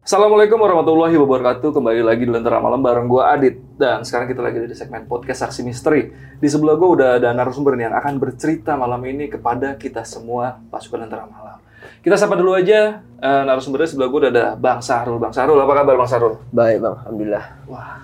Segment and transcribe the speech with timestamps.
[0.00, 1.76] Assalamualaikum warahmatullahi wabarakatuh.
[1.76, 3.60] Kembali lagi di Lentera Malam bareng gue Adit.
[3.76, 6.08] Dan sekarang kita lagi di segmen podcast Saksi Misteri.
[6.40, 10.56] Di sebelah gue udah ada narasumber nih yang akan bercerita malam ini kepada kita semua
[10.72, 11.60] pasukan Lentera Malam.
[12.00, 15.20] Kita sapa dulu aja eh, narasumbernya sebelah gue udah ada Bang Sahrul.
[15.20, 16.40] Bang Sahrul, apa kabar Bang Sahrul?
[16.48, 17.44] Baik bang, alhamdulillah.
[17.68, 18.00] Wah,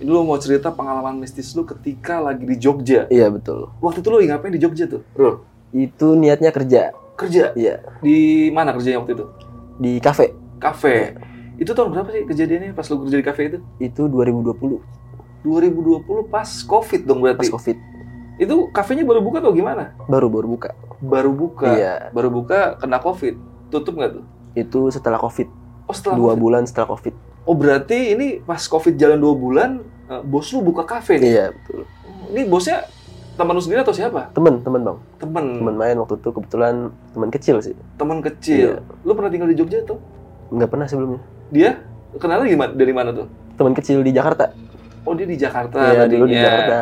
[0.00, 3.04] ini lu mau cerita pengalaman mistis lu ketika lagi di Jogja.
[3.12, 3.68] Iya betul.
[3.84, 5.04] Waktu itu lu ngapain di Jogja tuh?
[5.12, 5.44] Rul,
[5.76, 6.96] Itu niatnya kerja.
[7.20, 7.52] kerja.
[7.52, 9.28] Iya Di mana kerjanya waktu itu?
[9.78, 10.34] di kafe.
[10.58, 11.14] Kafe.
[11.58, 13.58] Itu tahun berapa sih kejadiannya pas lu kerja di kafe itu?
[13.82, 14.78] Itu 2020
[15.42, 17.48] 2020 pas Covid dong pas berarti.
[17.50, 17.76] covid.
[18.38, 19.98] Itu kafenya baru buka atau gimana?
[20.06, 20.70] Baru baru buka.
[21.02, 21.74] Baru buka.
[21.74, 21.94] Iya.
[22.14, 23.34] Baru buka kena Covid.
[23.70, 24.24] Tutup nggak tuh?
[24.54, 25.50] Itu setelah covid.
[25.86, 26.42] Oh setelah Dua COVID.
[26.42, 27.14] bulan setelah covid.
[27.42, 29.70] Oh berarti ini pas Covid jalan dua bulan,
[30.06, 31.26] eh, bos lu buka kafe nih?
[31.32, 31.82] Iya betul.
[32.28, 32.84] Ini bosnya
[33.34, 34.30] teman lu sendiri atau siapa?
[34.36, 34.98] Temen temen bang.
[35.18, 35.44] Temen.
[35.58, 37.74] Temen main waktu itu kebetulan temen kecil sih.
[37.96, 38.78] Temen kecil.
[38.78, 39.02] Iya.
[39.02, 39.98] Lu pernah tinggal di Jogja tuh?
[40.48, 41.20] Nggak pernah sebelumnya.
[41.48, 41.70] Dia
[42.16, 42.70] kenalnya gimana?
[42.72, 43.26] Dari mana tuh?
[43.54, 44.52] Temen kecil di Jakarta.
[45.02, 46.36] Oh dia di Jakarta Iya dulu di.
[46.36, 46.78] Jakarta.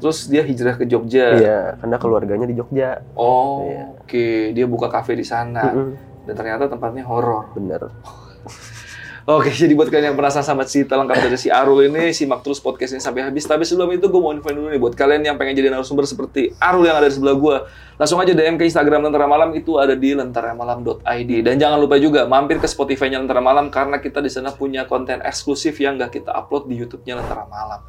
[0.00, 1.26] Terus dia hijrah ke Jogja.
[1.34, 3.04] Iya karena keluarganya di Jogja.
[3.12, 3.84] Oh, Iya.
[3.94, 4.26] oke.
[4.52, 5.60] Dia buka kafe di sana.
[5.62, 5.88] Mm-mm,
[6.24, 7.52] Dan ternyata tempatnya horor.
[7.52, 7.88] Bener.
[9.28, 12.56] Oke, jadi buat kalian yang penasaran sama cerita lengkap dari si Arul ini, simak terus
[12.56, 13.44] podcast ini sampai habis.
[13.44, 16.56] Tapi sebelum itu gue mau infoin dulu nih buat kalian yang pengen jadi narasumber seperti
[16.56, 17.56] Arul yang ada di sebelah gue.
[18.00, 21.30] Langsung aja DM ke Instagram Lentera Malam itu ada di lentaramalam.id.
[21.44, 25.20] Dan jangan lupa juga mampir ke Spotify-nya Lentera Malam karena kita di sana punya konten
[25.20, 27.84] eksklusif yang nggak kita upload di YouTube-nya Lentera Malam.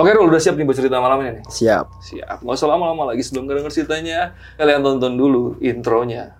[0.00, 1.44] Oke, Rul, udah siap nih buat cerita malam ini nih?
[1.44, 2.00] Siap.
[2.00, 2.40] Siap.
[2.40, 4.32] Nggak usah lama-lama lagi sebelum denger ceritanya.
[4.56, 6.39] Kalian tonton dulu intronya.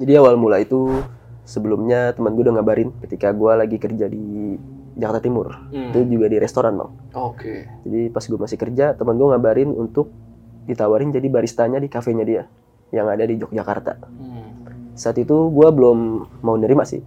[0.00, 1.04] Jadi awal mula itu
[1.44, 4.56] sebelumnya teman gue udah ngabarin ketika gue lagi kerja di
[4.96, 5.52] Jakarta Timur.
[5.68, 5.92] Hmm.
[5.92, 6.90] Itu juga di restoran bang.
[7.14, 7.68] Oke.
[7.84, 10.08] Jadi pas gue masih kerja, teman gue ngabarin untuk
[10.64, 12.42] ditawarin jadi baristanya di kafenya dia
[12.90, 13.92] yang ada di Yogyakarta.
[14.00, 14.50] Hmm.
[14.96, 15.98] Saat itu gue belum
[16.40, 17.00] mau nerima sih.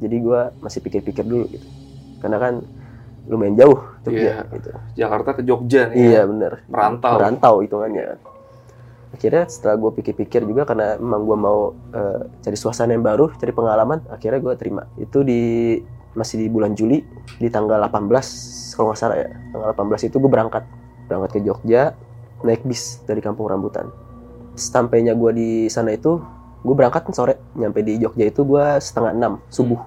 [0.00, 1.66] Jadi gue masih pikir-pikir dulu gitu.
[2.20, 2.54] Karena kan
[3.28, 3.78] lumayan jauh
[4.08, 4.08] Iya.
[4.08, 4.70] Jogja gitu.
[4.96, 5.96] Jakarta ke Jogja nih.
[5.96, 6.04] ya.
[6.08, 6.52] Iya bener.
[6.66, 7.14] Merantau.
[7.20, 8.16] Merantau hitungannya.
[9.20, 13.52] Akhirnya setelah gue pikir-pikir juga karena emang gue mau eh, cari suasana yang baru, cari
[13.52, 14.88] pengalaman, akhirnya gue terima.
[14.96, 15.76] Itu di
[16.16, 17.04] masih di bulan Juli
[17.36, 18.08] di tanggal 18
[18.72, 19.28] kalau nggak salah ya.
[19.52, 20.64] Tanggal 18 itu gue berangkat
[21.04, 21.92] berangkat ke Jogja
[22.40, 23.92] naik bis dari Kampung Rambutan.
[24.56, 26.16] Sampainya gue di sana itu
[26.64, 29.84] gue berangkat kan sore, nyampe di Jogja itu gue setengah enam subuh.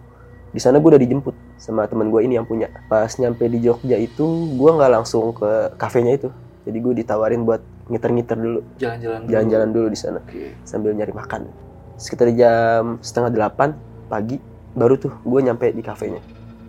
[0.53, 2.69] Di sana gue udah dijemput sama temen gue ini yang punya.
[2.85, 6.29] Pas nyampe di Jogja itu gue nggak langsung ke kafenya itu.
[6.69, 9.31] Jadi gue ditawarin buat ngiter-ngiter dulu, Jalan-jalan dulu.
[9.31, 10.55] jalan-jalan dulu di sana Oke.
[10.63, 11.51] sambil nyari makan.
[11.99, 13.75] Sekitar jam setengah delapan
[14.07, 14.39] pagi
[14.73, 16.23] baru tuh gue nyampe di kafenya.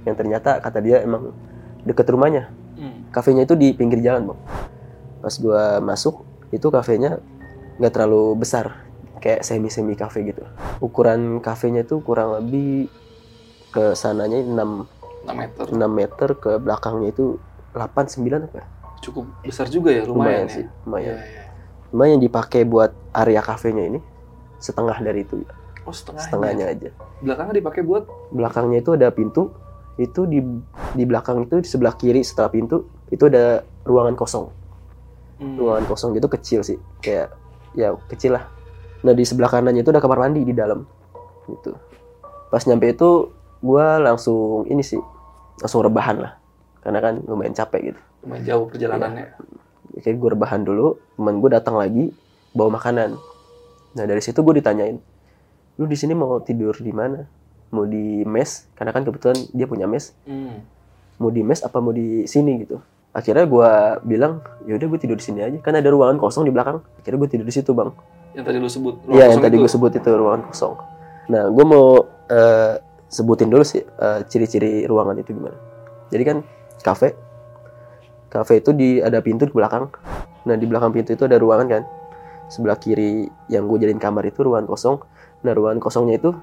[0.05, 1.33] Yang ternyata kata dia emang
[1.87, 2.51] deket rumahnya.
[2.75, 3.07] Hmm.
[3.15, 4.41] Kafenya itu di pinggir jalan bang.
[5.23, 7.23] Pas gue masuk itu kafenya
[7.81, 8.85] nggak terlalu besar,
[9.19, 10.43] kayak semi-semi kafe gitu.
[10.79, 12.87] Ukuran kafenya itu kurang lebih
[13.75, 14.53] ke sananya 6,
[15.27, 15.67] 6 meter.
[15.73, 17.41] 6 meter, ke belakangnya itu
[17.75, 18.57] 8 9 apa?
[18.63, 18.67] ya?
[19.05, 20.55] Cukup besar juga ya, lumayan, Lumayan, ya.
[20.57, 21.15] sih, lumayan.
[21.15, 21.43] Iya, iya.
[21.93, 24.01] Cuma yang dipakai buat area kafenya ini
[24.59, 25.45] setengah dari itu,
[25.85, 26.25] Oh, setengahnya.
[26.25, 26.89] setengahnya aja.
[27.21, 29.53] Belakangnya dipakai buat Belakangnya itu ada pintu,
[29.95, 30.41] itu di
[30.97, 34.49] di belakang itu di sebelah kiri setelah pintu itu ada ruangan kosong.
[35.39, 37.31] hmm, Ruangan kosong gitu kecil sih, kayak
[37.77, 38.49] ya kecil lah.
[39.05, 40.83] Nah di sebelah kanannya itu ada kamar mandi di dalam,
[41.47, 41.77] gitu.
[42.49, 43.29] Pas nyampe itu
[43.61, 44.99] gua langsung ini sih,
[45.61, 46.33] langsung rebahan lah,
[46.81, 48.01] karena kan lumayan capek gitu.
[48.25, 49.37] Lumayan jauh perjalanannya.
[49.95, 52.11] Akhirnya gue rebahan dulu, teman gue datang lagi
[52.57, 53.15] bawa makanan.
[53.95, 54.99] Nah dari situ gue ditanyain,
[55.79, 57.23] lu di sini mau tidur di mana?
[57.71, 58.67] Mau di mes?
[58.75, 60.11] Karena kan kebetulan dia punya mes.
[60.27, 60.65] Hmm.
[61.23, 62.83] Mau di mes apa mau di sini gitu?
[63.15, 63.71] Akhirnya gue
[64.03, 65.59] bilang, ya udah gue tidur di sini aja.
[65.63, 66.83] Kan ada ruangan kosong di belakang.
[66.99, 67.95] Akhirnya gue tidur di situ bang.
[68.35, 68.95] Yang tadi lu sebut.
[69.07, 70.75] Iya yang tadi gue sebut itu ruangan kosong.
[71.31, 72.75] Nah gue mau eh,
[73.07, 75.55] sebutin dulu sih eh, ciri-ciri ruangan itu gimana.
[76.11, 76.37] Jadi kan
[76.83, 77.15] kafe,
[78.35, 79.87] kafe itu di ada pintu di belakang.
[80.45, 81.83] Nah di belakang pintu itu ada ruangan kan.
[82.51, 84.99] Sebelah kiri yang gue jadiin kamar itu ruangan kosong.
[85.47, 86.35] Nah ruangan kosongnya itu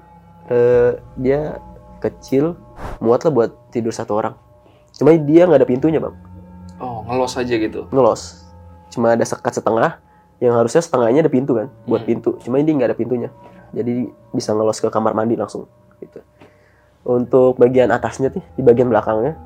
[0.48, 1.60] eh, dia
[2.00, 2.58] kecil,
[2.98, 4.34] muat lah buat tidur satu orang.
[4.90, 6.12] Cuma dia nggak ada pintunya bang,
[6.82, 7.86] Oh, ngelos aja gitu.
[7.94, 8.42] ngelos.
[8.90, 10.02] Cuma ada sekat setengah,
[10.42, 12.10] yang harusnya setengahnya ada pintu kan, buat Hmm.
[12.10, 12.30] pintu.
[12.42, 13.30] Cuma ini nggak ada pintunya,
[13.70, 15.70] jadi bisa ngelos ke kamar mandi langsung.
[16.02, 16.18] Gitu.
[17.06, 19.38] Untuk bagian atasnya nih, di bagian belakangnya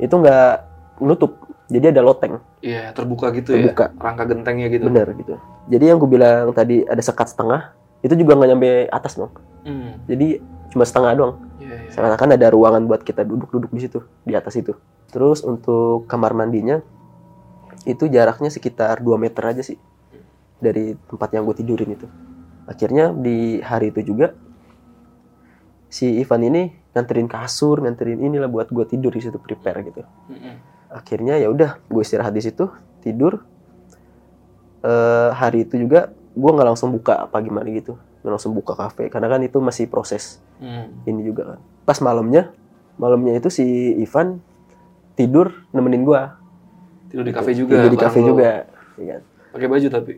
[0.00, 0.64] itu nggak
[1.04, 1.36] nutup
[1.68, 3.92] jadi ada loteng Iya, terbuka gitu Terbuka.
[3.92, 4.00] ya.
[4.00, 4.84] Rangka gentengnya gitu.
[4.84, 5.34] bener gitu
[5.68, 9.30] jadi yang gue bilang tadi ada sekat setengah itu juga nggak nyampe atas dong
[9.60, 10.00] Hmm.
[10.04, 11.90] jadi cuma setengah doang Iya, iya.
[11.90, 14.72] seakan-akan ada ruangan buat kita duduk-duduk di situ di atas itu
[15.08, 16.80] terus untuk kamar mandinya
[17.84, 19.76] itu jaraknya sekitar 2 meter aja sih
[20.56, 22.06] dari tempat yang gue tidurin itu
[22.64, 24.32] akhirnya di hari itu juga
[25.88, 30.54] si Ivan ini nganterin kasur nganterin inilah buat gue tidur di situ prepare gitu Mm-mm.
[30.88, 32.68] Akhirnya ya udah gue istirahat di situ
[33.00, 33.44] tidur
[34.78, 39.10] Eh hari itu juga gue nggak langsung buka apa gimana gitu nggak langsung buka kafe
[39.10, 40.90] karena kan itu masih proses Hmm.
[41.02, 42.50] ini juga kan pas malamnya
[42.94, 43.62] malamnya itu si
[43.94, 44.42] Ivan
[45.14, 46.34] tidur nemenin gua
[47.06, 47.78] Tidur di kafe juga.
[47.78, 48.66] tidur di kafe juga
[48.98, 49.22] ya kan?
[49.54, 50.12] Pakai baju tapi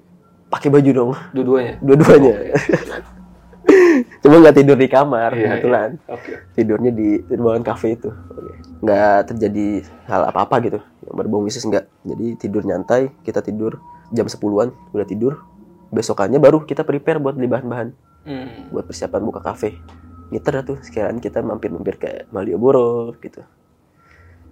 [0.49, 1.75] pakai baju dong dua-duanya.
[1.81, 2.35] dua-duanya
[4.23, 5.89] cuma nggak tidur di kamar Iya, kebetulan.
[6.07, 6.33] Oke.
[6.57, 8.11] tidurnya di ruangan kafe itu.
[8.81, 9.67] Nggak terjadi
[10.09, 10.79] hal apa-apa gitu.
[11.07, 11.85] Yang berbau mistis nggak.
[12.07, 13.81] Jadi tidur nyantai kita tidur
[14.11, 15.41] jam 10-an udah tidur.
[15.91, 17.91] Besokannya baru kita prepare buat beli bahan-bahan.
[18.21, 18.69] Hmm.
[18.69, 19.81] buat persiapan buka kafe.
[20.29, 23.41] Ngiter tuh sekiraan kita mampir-mampir ke Malioboro gitu.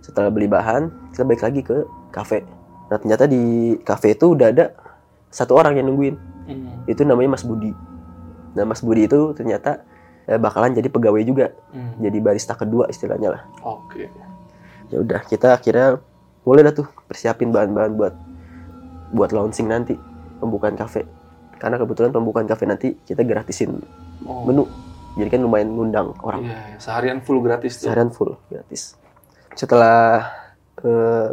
[0.00, 2.48] Setelah beli bahan kita balik lagi ke kafe.
[2.88, 4.72] Nah ternyata di kafe itu udah ada
[5.28, 6.16] satu orang yang nungguin.
[6.48, 6.80] Hmm.
[6.88, 7.76] itu namanya Mas Budi
[8.58, 9.86] nah Mas Budi itu ternyata
[10.24, 11.94] eh, bakalan jadi pegawai juga Hmm.
[11.98, 14.10] jadi barista kedua istilahnya lah Oke.
[14.88, 16.02] ya udah kita akhirnya
[16.42, 18.14] boleh dah tuh persiapin bahan-bahan buat
[19.10, 19.94] buat launching nanti
[20.36, 21.06] pembukaan kafe
[21.56, 23.78] karena kebetulan pembukaan kafe nanti kita gratisin
[24.20, 24.42] Oh.
[24.42, 24.66] menu
[25.14, 26.76] jadi kan lumayan ngundang orang Iya, iya.
[26.76, 27.86] seharian full gratis tuh.
[27.86, 28.98] seharian full gratis
[29.52, 30.26] setelah
[30.78, 31.28] eh,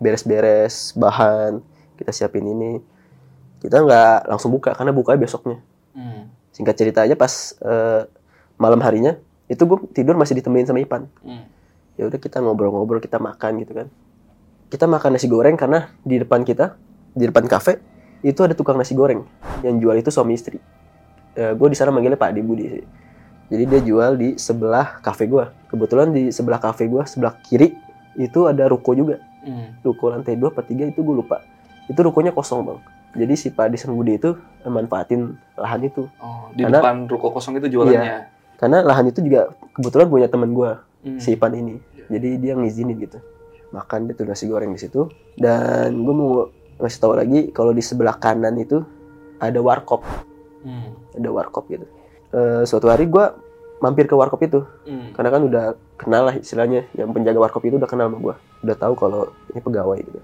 [0.00, 1.60] beres-beres bahan
[1.94, 2.80] kita siapin ini
[3.58, 5.60] kita nggak langsung buka karena buka besoknya
[5.90, 6.30] Hmm.
[6.60, 8.04] Singkat cerita aja pas eh,
[8.60, 9.16] malam harinya
[9.48, 11.08] itu gue tidur masih ditemenin sama Ipan.
[11.24, 11.48] Hmm.
[11.96, 13.88] ya udah kita ngobrol-ngobrol kita makan gitu kan.
[14.68, 16.76] Kita makan nasi goreng karena di depan kita
[17.16, 17.80] di depan kafe
[18.20, 19.24] itu ada tukang nasi goreng
[19.64, 20.60] yang jual itu suami istri.
[21.34, 22.84] Gue di sana manggilnya Pak Adi Budi sih
[23.50, 27.74] jadi dia jual di sebelah kafe gue kebetulan di sebelah kafe gue sebelah kiri
[28.14, 29.18] itu ada ruko juga.
[29.40, 29.72] Hmm.
[29.80, 31.40] ruko lantai dua atau tiga itu gue lupa.
[31.90, 32.80] Itu rukonya kosong bang
[33.12, 34.30] jadi si Pak Adi sama Budi itu
[34.62, 35.20] manfaatin
[35.54, 38.28] lahan itu Oh, di Karena- depan ruko kosong itu jualannya.
[38.54, 40.70] karena lahan itu juga kebetulan punya temen gue
[41.00, 41.16] Hmm.
[41.16, 41.80] si Ipan ini.
[42.06, 43.16] Jadi dia ngizinin gitu.
[43.70, 45.08] Makan dia tuh nasi goreng di situ.
[45.32, 46.44] Dan gue mau
[46.76, 48.84] ngasih tahu lagi kalau di sebelah kanan itu
[49.38, 50.04] ada warkop,
[50.60, 50.92] Hmm.
[51.10, 51.88] ada warkop gitu.
[52.30, 53.24] Eh, suatu hari gue
[53.78, 55.10] mampir ke warkop itu Hmm.
[55.10, 55.64] karena kan udah
[55.96, 59.56] kenal lah istilahnya yang penjaga warkop itu udah kenal sama gue udah tahu kalau ini
[59.58, 60.20] pegawai gitu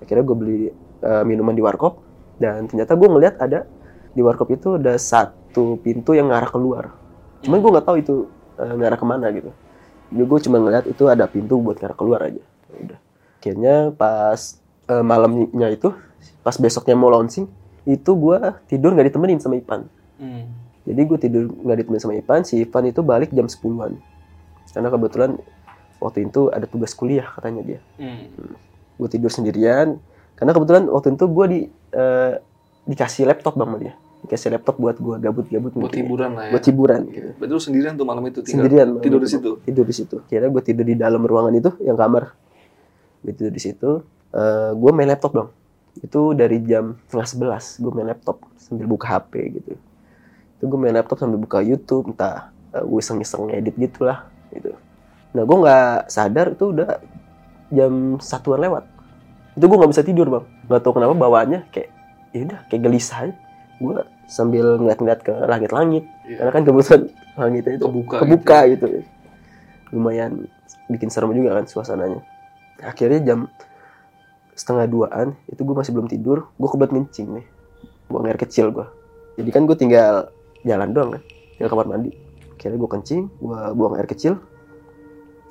[0.00, 0.58] akhirnya gue beli
[1.02, 2.00] eh, minuman di warkop
[2.38, 3.66] dan ternyata gue ngeliat ada
[4.12, 6.84] di warkop itu ada satu pintu yang ngarah keluar
[7.42, 8.14] cuman gue nggak tahu itu
[8.58, 9.50] eh, ngarah ke mana gitu
[10.12, 12.98] jadi gue cuma ngeliat itu ada pintu buat ngarah keluar aja Ya udah
[13.42, 14.56] akhirnya pas
[14.88, 15.90] eh, malamnya itu
[16.40, 17.46] pas besoknya mau launching
[17.82, 18.38] itu gue
[18.70, 19.90] tidur nggak ditemenin sama Ipan
[20.22, 20.46] Hmm.
[20.86, 23.98] jadi gue tidur nggak ditemenin sama Ipan, si Ipan itu balik jam 10-an.
[24.70, 25.30] Karena kebetulan
[25.98, 27.80] waktu itu ada tugas kuliah katanya dia.
[27.98, 28.54] Hmm.
[28.94, 29.98] Gue tidur sendirian,
[30.42, 31.60] karena kebetulan waktu itu gue di
[31.94, 32.34] eh,
[32.90, 33.94] dikasih laptop bang sama dia.
[34.26, 35.70] Dikasih laptop buat gue gabut-gabut.
[35.78, 36.52] Buat hiburan lah ya.
[36.58, 37.00] Buat hiburan.
[37.14, 37.30] Gitu.
[37.38, 38.88] Berarti lu sendirian tuh malam itu tinggal Sendirian.
[38.98, 39.50] Tidur di situ.
[39.62, 40.16] Tidur di situ.
[40.26, 42.34] Kira gue tidur di dalam ruangan itu, yang kamar.
[43.22, 44.02] Gue tidur di situ.
[44.34, 45.48] Eh, gue main laptop bang.
[46.02, 49.78] Itu dari jam setengah sebelas, gue main laptop sambil buka HP gitu.
[50.58, 54.74] Itu gue main laptop sambil buka YouTube, entah eh, gue iseng-iseng ngedit gitulah gitu.
[55.38, 56.98] Nah gue nggak sadar itu udah
[57.70, 58.91] jam satuan lewat.
[59.52, 60.44] Itu gue nggak bisa tidur bang.
[60.68, 61.90] Gak tau kenapa bawaannya kayak,
[62.32, 63.34] ya udah kayak gelisah aja.
[63.82, 63.96] Gue
[64.30, 66.04] sambil ngeliat-ngeliat ke langit-langit.
[66.24, 66.36] Iya.
[66.40, 67.02] Karena kan kebetulan
[67.40, 68.86] langitnya itu Kebuka kebuka gitu.
[69.92, 70.32] Lumayan
[70.88, 72.20] bikin serem juga kan suasananya.
[72.80, 73.40] Akhirnya jam
[74.52, 76.48] setengah duaan itu gue masih belum tidur.
[76.56, 77.46] Gue kebelet ngencing nih.
[78.08, 78.86] Buang air kecil gue.
[79.36, 80.32] Jadi kan gue tinggal
[80.64, 81.22] jalan doang kan.
[81.56, 82.10] Tinggal kamar mandi.
[82.56, 84.38] Akhirnya gue kencing, gue buang air kecil.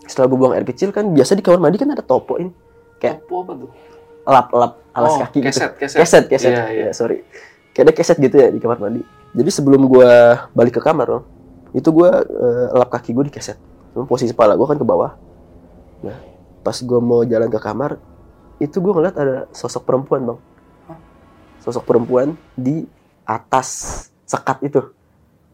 [0.08, 2.50] Setelah gue buang air kecil kan biasa di kamar mandi kan ada topo ini.
[3.02, 3.72] Kayak apa tuh?
[4.22, 5.48] lap-lap alas oh, kaki gitu.
[5.50, 6.00] keset, keset.
[6.04, 6.52] Keset, keset.
[6.54, 6.86] Iya, iya.
[6.90, 7.26] Ya, sorry.
[7.72, 9.02] Kayak ada keset gitu ya di kamar mandi.
[9.32, 11.26] Jadi sebelum gua balik ke kamar, Bang,
[11.72, 13.56] itu gua eh, lap kaki gua di keset.
[13.96, 15.16] Cuma posisi kepala gua kan ke bawah.
[16.04, 16.18] Nah,
[16.62, 17.96] pas gua mau jalan ke kamar,
[18.60, 20.40] itu gua ngeliat ada sosok perempuan, Bang.
[21.64, 22.84] Sosok perempuan di
[23.24, 24.82] atas sekat itu,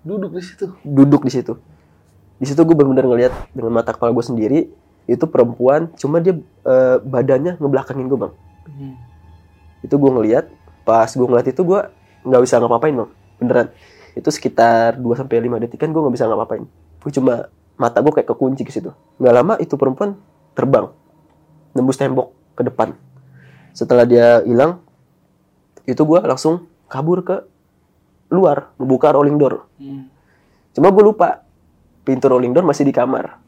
[0.01, 0.65] Duduk di situ.
[0.81, 1.53] duduk di situ.
[2.41, 4.73] Di situ gua benar-benar ngeliat dengan mata kepala gua sendiri,
[5.07, 6.35] itu perempuan, cuma dia
[6.67, 8.33] eh, badannya ngebelakangin gua, Bang.
[8.67, 8.95] Hmm.
[9.79, 10.51] itu gue ngeliat
[10.83, 11.79] pas gue ngeliat itu gue
[12.27, 13.09] nggak bisa ngapa-ngapain bang.
[13.39, 13.67] Beneran.
[14.11, 16.67] Itu sekitar 2 sampai lima detik kan gue nggak bisa ngapa-ngapain.
[16.99, 17.47] Gue cuma
[17.79, 18.91] mata gue kayak kekunci ke situ.
[19.21, 20.19] Nggak lama itu perempuan
[20.51, 20.91] terbang
[21.71, 22.97] nembus tembok ke depan.
[23.71, 24.83] Setelah dia hilang
[25.87, 27.47] itu gue langsung kabur ke
[28.27, 29.67] luar membuka rolling door.
[29.79, 30.11] Hmm.
[30.75, 31.41] cuma gue lupa
[32.05, 33.46] pintu rolling door masih di kamar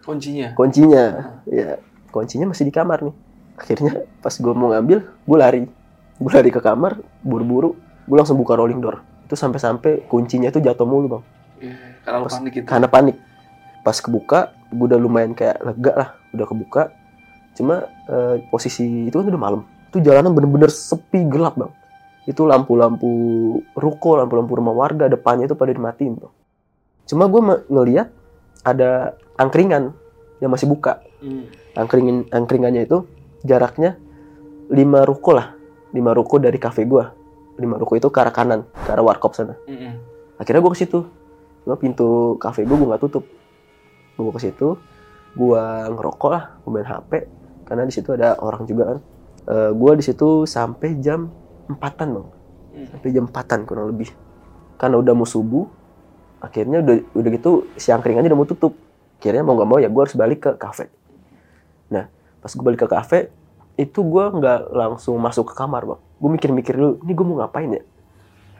[0.00, 0.56] Kuncinya.
[0.56, 1.04] kuncinya.
[1.46, 1.78] Ya
[2.10, 3.14] kuncinya masih di kamar nih.
[3.60, 5.62] Akhirnya pas gue mau ngambil gue lari.
[6.16, 7.76] Gue lari ke kamar buru-buru
[8.08, 9.04] gue langsung buka rolling door.
[9.28, 11.22] Itu sampai-sampai kuncinya itu jatuh mulu bang.
[11.60, 12.66] Iya, karena Pas- panik gitu.
[12.66, 13.16] karena panik.
[13.84, 14.40] Pas kebuka
[14.72, 16.82] gue udah lumayan kayak lega lah udah kebuka.
[17.54, 19.60] Cuma eh, posisi itu kan udah malam.
[19.92, 21.70] Itu jalanan bener-bener sepi gelap bang.
[22.24, 23.10] Itu lampu-lampu
[23.76, 26.32] ruko lampu-lampu rumah warga depannya itu pada dimatiin bang.
[27.04, 28.08] Cuma gue ngeliat
[28.64, 29.94] ada angkringan
[30.40, 31.04] yang masih buka.
[31.20, 31.52] Hmm.
[31.76, 33.04] angkringin angkringannya itu
[33.44, 34.00] jaraknya
[34.72, 35.52] lima ruko lah.
[35.92, 37.12] Lima ruko dari kafe gua.
[37.60, 39.54] Lima ruko itu ke arah kanan ke arah warkop sana.
[39.68, 40.00] Mm-mm.
[40.40, 41.04] akhirnya gua ke situ.
[41.62, 43.24] Cuma pintu kafe gua gua nggak tutup.
[44.16, 44.76] Gua ke situ
[45.30, 47.10] gua ngerokok lah gua main hp
[47.62, 48.98] karena di situ ada orang juga kan.
[49.46, 51.30] Eh, gua di situ sampai jam
[51.70, 52.28] empatan bang.
[52.70, 52.86] Hmm.
[52.86, 54.10] sampai jam empatan kurang lebih.
[54.80, 55.79] Karena udah mau subuh
[56.40, 58.72] akhirnya udah udah gitu si angkringannya udah mau tutup.
[59.20, 60.88] Akhirnya mau nggak mau ya gua harus balik ke kafe.
[61.92, 62.08] Nah
[62.40, 63.28] pas gue balik ke kafe
[63.76, 66.00] itu gua nggak langsung masuk ke kamar bang.
[66.20, 67.82] Gue mikir-mikir dulu ini gue mau ngapain ya?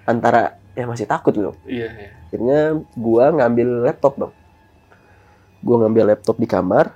[0.04, 2.08] Antara ya masih takut loh Iya, iya.
[2.28, 2.60] akhirnya
[2.96, 4.32] gua ngambil laptop bang.
[5.64, 6.92] Gua ngambil laptop di kamar.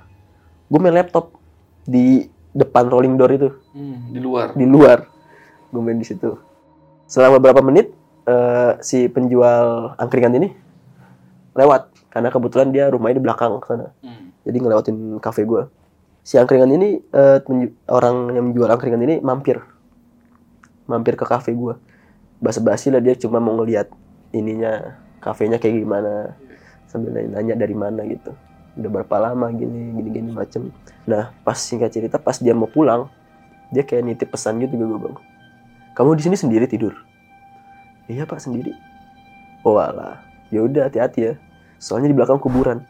[0.69, 1.37] Gue main laptop
[1.85, 3.49] di depan rolling door itu.
[3.77, 4.57] Hmm, di luar.
[4.57, 4.99] di luar.
[5.69, 6.37] Gue main di situ.
[7.05, 7.93] Selama beberapa menit
[8.25, 10.49] eh, si penjual angkringan ini
[11.55, 11.91] lewat.
[12.11, 13.91] Karena kebetulan dia rumahnya di belakang sana.
[14.03, 14.31] Hmm.
[14.45, 15.67] jadi ngelewatin kafe gue
[16.21, 17.01] si angkringan ini
[17.43, 19.59] penju- orang yang menjual angkringan ini mampir.
[20.87, 21.75] Mampir ke kafe gue
[22.39, 23.89] basa-basi lah dia cuma mau ngeliat
[24.31, 26.37] ininya kafenya kayak gimana.
[26.87, 28.31] Sambil nanya dari mana gitu.
[28.79, 30.71] Udah berapa lama gini gini gini macem.
[31.11, 33.11] Nah pas singkat cerita pas dia mau pulang
[33.75, 35.17] dia kayak nitip pesan gitu gue bang.
[35.99, 36.95] Kamu di sini sendiri tidur?
[38.07, 38.71] Iya pak sendiri.
[39.65, 40.24] Oh alah
[40.55, 41.35] ya udah hati-hati ya.
[41.83, 42.87] Soalnya di belakang kuburan.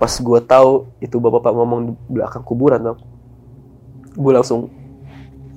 [0.00, 3.00] Pas gue tahu itu bapak-bapak ngomong di belakang kuburan dong
[4.16, 4.66] gue langsung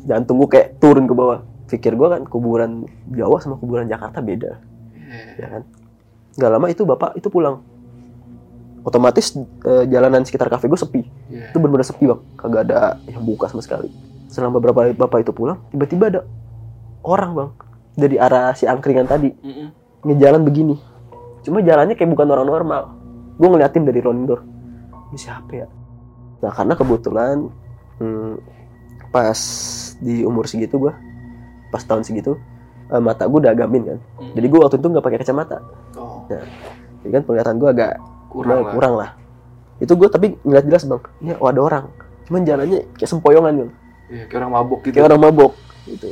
[0.05, 1.41] jantung gue kayak turun ke bawah.
[1.73, 4.61] Pikir gue kan kuburan Jawa sama kuburan Jakarta beda.
[4.93, 5.41] Iya.
[5.41, 5.63] ya kan
[6.37, 7.61] nggak lama itu bapak itu pulang.
[8.83, 11.01] Otomatis eh, jalanan sekitar kafe gue sepi.
[11.31, 11.55] Iya.
[11.55, 12.21] itu benar-benar sepi bang.
[12.35, 13.87] Kagak ada yang buka sama sekali.
[14.27, 16.21] Selama beberapa hari bapak itu pulang tiba-tiba ada
[17.05, 17.49] orang bang.
[17.93, 19.29] Dari arah si angkringan tadi.
[19.31, 19.67] Mm-mm.
[20.03, 20.75] ngejalan begini.
[21.47, 22.83] Cuma jalannya kayak bukan orang normal.
[23.39, 24.43] Gue ngeliatin dari rolling door.
[25.13, 25.67] Ini siapa ya?
[26.43, 27.47] Nah karena kebetulan
[28.03, 28.35] hmm,
[29.15, 29.39] pas
[30.03, 30.91] di umur segitu gue
[31.71, 32.35] pas tahun segitu
[32.91, 33.99] eh, mata gue udah agamin kan.
[34.19, 34.35] Mm-mm.
[34.35, 35.57] jadi gue waktu itu nggak pakai kacamata.
[35.95, 36.02] Oh,
[37.03, 37.91] jadi kan penglihatan gue agak
[38.31, 38.71] kurang lah.
[38.71, 39.09] kurang lah.
[39.83, 41.01] Itu gue tapi ngeliat jelas bang.
[41.19, 41.85] Ini oh, ada orang.
[42.23, 43.71] Cuman jalannya kayak sempoyongan bang.
[44.07, 44.93] Iya, kayak orang mabuk gitu.
[44.95, 45.53] kayak orang mabok
[45.85, 46.09] gitu.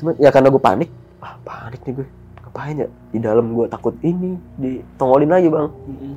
[0.00, 0.90] Cuman ya karena gue panik.
[1.20, 2.06] Ah panik nih gue.
[2.40, 2.88] Ngapain ya?
[3.12, 5.68] Di dalam gue takut ini ditongolin lagi bang.
[5.68, 6.14] Mm-mm.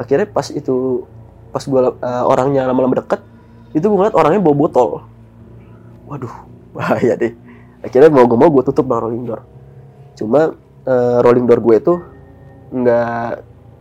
[0.00, 1.04] akhirnya pas itu
[1.52, 1.82] pas gue
[2.24, 3.20] orangnya lama-lama deket
[3.76, 4.88] itu gue ngeliat orangnya bawa botol.
[6.08, 6.32] Waduh
[6.76, 7.36] bahaya deh.
[7.84, 9.44] Akhirnya mau gue mau gue tutup bang rolling door.
[10.16, 10.56] Cuma
[10.88, 11.94] eh, rolling door gue itu
[12.70, 13.30] nggak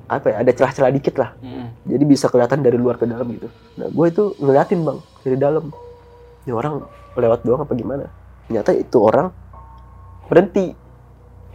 [0.10, 1.38] apa ya ada celah-celah dikit lah.
[1.38, 1.70] Mm-mm.
[1.86, 3.46] jadi bisa kelihatan dari luar ke dalam gitu.
[3.78, 5.70] Nah gue itu ngeliatin bang dari dalam.
[6.46, 6.82] Ini orang
[7.14, 8.10] lewat doang apa gimana?
[8.50, 9.30] Ternyata itu orang
[10.26, 10.74] berhenti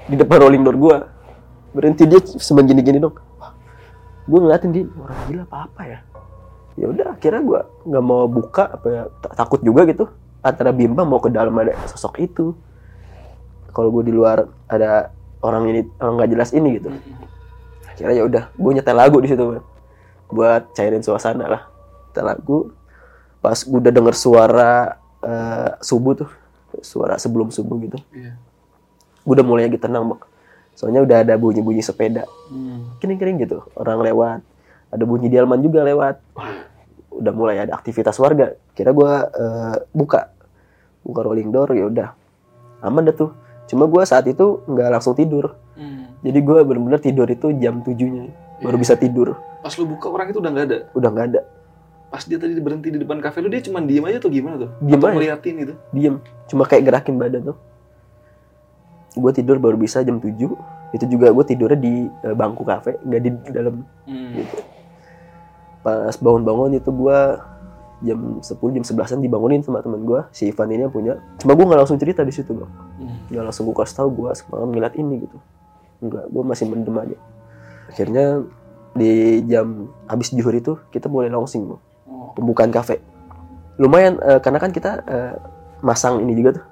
[0.07, 0.97] di depan rolling door gue
[1.75, 3.19] berhenti dia cuma gini-gini dong.
[4.31, 5.99] Gue ngeliatin dia "Ini orang gila apa apa ya?
[6.79, 7.61] Ya udah akhirnya gue
[7.91, 10.07] nggak mau buka apa ya ta- takut juga gitu.
[10.47, 12.55] Antara bimbang mau ke dalam ada sosok itu.
[13.75, 15.11] Kalau gue di luar ada
[15.45, 16.89] orang ini orang nggak jelas ini gitu.
[17.85, 19.61] Akhirnya ya udah gue nyetel lagu di situ
[20.33, 21.63] buat cairin suasana lah.
[22.11, 22.59] Nyetel lagu
[23.45, 26.31] pas gue udah denger suara eh, subuh tuh
[26.81, 28.01] suara sebelum subuh gitu.
[28.17, 28.41] Iya.
[29.25, 30.21] gue udah mulai lagi tenang bang.
[30.77, 32.29] Soalnya udah ada bunyi bunyi sepeda.
[32.51, 32.99] Mm.
[32.99, 34.41] kering kering gitu orang lewat.
[34.93, 36.21] Ada bunyi delman juga lewat.
[36.37, 36.67] Wah,
[37.09, 38.57] udah mulai ada aktivitas warga.
[38.73, 40.29] Kira gue eh, buka.
[41.05, 42.09] Buka rolling door ya udah.
[42.85, 46.23] Aman dah tuh cuma gue saat itu nggak langsung tidur Mm.
[46.23, 48.31] jadi gue bener-bener tidur itu jam tujuhnya
[48.61, 48.81] baru Iya.
[48.81, 50.79] bisa tidur Pas lu buka orang itu udah nggak ada.
[50.93, 51.41] udah nggak ada
[52.07, 54.71] Pas dia tadi berhenti di depan kafe lu dia cuma diem aja tuh gimana tuh?
[54.79, 55.15] Diem Atau aja.
[55.15, 55.75] ngeliatin gitu.
[55.91, 56.15] diem
[56.47, 57.57] cuma kayak gerakin badan tuh
[59.15, 60.31] gue tidur baru bisa jam 7
[60.93, 64.31] itu juga gue tidurnya di eh, bangku kafe nggak di dalam Mm.
[64.37, 64.57] gitu
[65.81, 67.19] pas bangun-bangun itu gue
[68.05, 71.17] jam 10 jam 11an dibangunin sama temen gue si Ivan ini yang punya.
[71.41, 72.71] Cuma gue nggak langsung cerita di situ bang.
[73.01, 73.17] Hmm.
[73.33, 75.39] nggak langsung gue kasih tahu gue semalam ngeliat ini gitu.
[76.05, 77.17] Enggak gue masih mendem aja.
[77.89, 78.27] Akhirnya
[78.95, 81.81] di jam habis juhur itu kita mulai launching bang.
[82.05, 82.37] Oh.
[82.37, 83.01] pembukaan kafe.
[83.81, 85.35] Lumayan eh, karena kan kita eh,
[85.81, 86.67] masang ini juga tuh.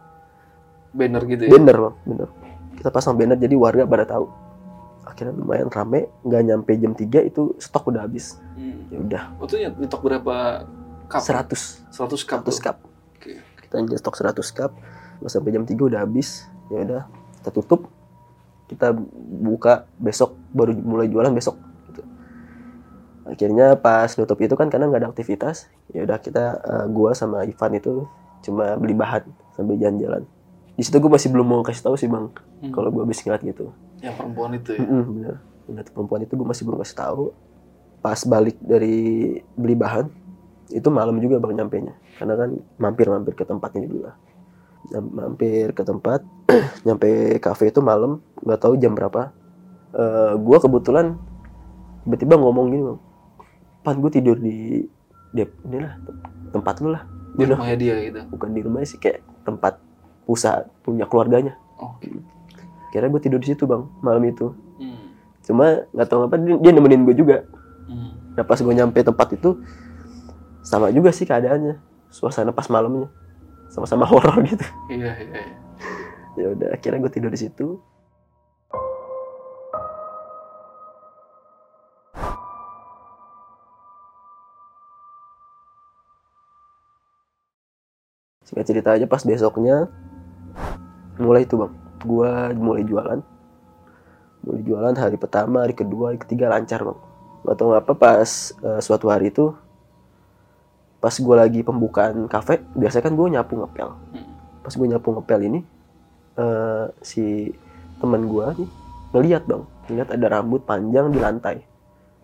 [0.93, 1.51] Banner gitu ya.
[1.57, 2.29] banner bang bener
[2.83, 4.27] kita pasang banner jadi warga pada tahu.
[5.07, 8.43] Akhirnya lumayan rame nggak nyampe jam 3 itu stok udah habis.
[8.59, 8.91] Hmm.
[8.91, 9.23] ya udah.
[9.39, 10.67] Waktu nyetok berapa
[11.13, 11.21] cup?
[11.21, 12.41] 100 100 cup.
[12.41, 12.57] 100 tuh?
[12.59, 12.77] cup
[13.13, 13.33] Oke.
[13.61, 14.73] kita nyetok 100 cup
[15.23, 17.03] sampai jam 3 udah habis ya udah
[17.39, 17.93] kita tutup
[18.67, 18.97] kita
[19.39, 22.03] buka besok baru mulai jualan besok gitu.
[23.23, 27.45] akhirnya pas nutup itu kan karena nggak ada aktivitas ya udah kita eh, gua sama
[27.45, 28.09] Ivan itu
[28.41, 30.27] cuma beli bahan sambil jalan-jalan
[30.73, 32.71] di situ gue masih belum mau kasih tahu sih bang Hmm.
[32.71, 34.81] kalau gue habis ngeliat gitu Yang perempuan itu ya.
[34.81, 37.25] Mm-mm, bener ngeliat perempuan itu gue masih belum kasih tahu
[37.99, 38.99] pas balik dari
[39.53, 40.07] beli bahan
[40.73, 44.17] itu malam juga bang nyampe nya karena kan mampir-mampir ke tempat ini dulu lah
[44.99, 46.21] mampir ke tempat
[46.87, 49.31] nyampe kafe itu malam nggak tahu jam berapa
[49.93, 51.21] Eh gue kebetulan
[52.03, 52.99] tiba-tiba ngomong gini bang
[53.83, 54.89] pan gue tidur di
[55.29, 56.01] di inilah
[56.49, 57.61] tempat lu lah Di Di rumah.
[57.61, 58.21] rumahnya dia gitu.
[58.27, 59.77] bukan di rumah sih kayak tempat
[60.25, 61.93] pusat punya keluarganya Oh.
[62.89, 65.13] kira gue tidur di situ bang malam itu Hmm.
[65.43, 67.45] cuma nggak tahu apa dia, dia nemenin gue juga
[67.85, 68.17] Hmm.
[68.33, 69.61] nah pas gue nyampe tempat itu
[70.63, 71.79] sama juga sih keadaannya.
[72.09, 73.11] Suasana pas malamnya.
[73.67, 74.65] Sama-sama horor gitu.
[74.89, 75.57] Iya, iya, iya.
[76.33, 77.83] ya udah akhirnya gue tidur di situ.
[88.47, 89.89] Singkat cerita aja pas besoknya
[91.17, 91.73] mulai itu bang.
[92.05, 93.21] Gua mulai jualan.
[94.45, 96.99] Mulai jualan hari pertama hari kedua hari ketiga lancar bang.
[97.49, 99.57] Nggak tahu apa pas eh, suatu hari itu
[101.03, 104.27] pas gua lagi pembukaan kafe biasanya kan gue nyapu ngepel Hmm.
[104.63, 105.61] pas gue nyapu ngepel ini
[106.35, 107.51] eh, si
[107.99, 108.71] teman gua nih
[109.11, 111.67] ngeliat bang ngeliat ada rambut panjang di lantai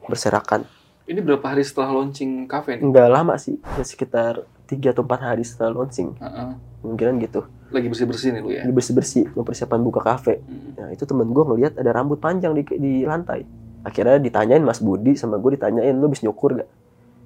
[0.04, 0.62] berserakan
[1.04, 2.84] Ini berapa hari setelah launching cafe nih?
[2.84, 6.50] nggak lama sih ya sekitar tiga atau empat hari setelah launching Heeh.
[6.82, 8.62] mungkinan gitu Lagi bersih-bersih nih lu ya.
[8.62, 10.76] lagi bersih bersih mempersiapkan buka kafe Hmm.
[10.76, 13.42] nah itu temen gue ngeliat ada rambut panjang di, di lantai
[13.80, 16.68] akhirnya ditanyain Mas Budi sama gue ditanyain lu habis nyukur gak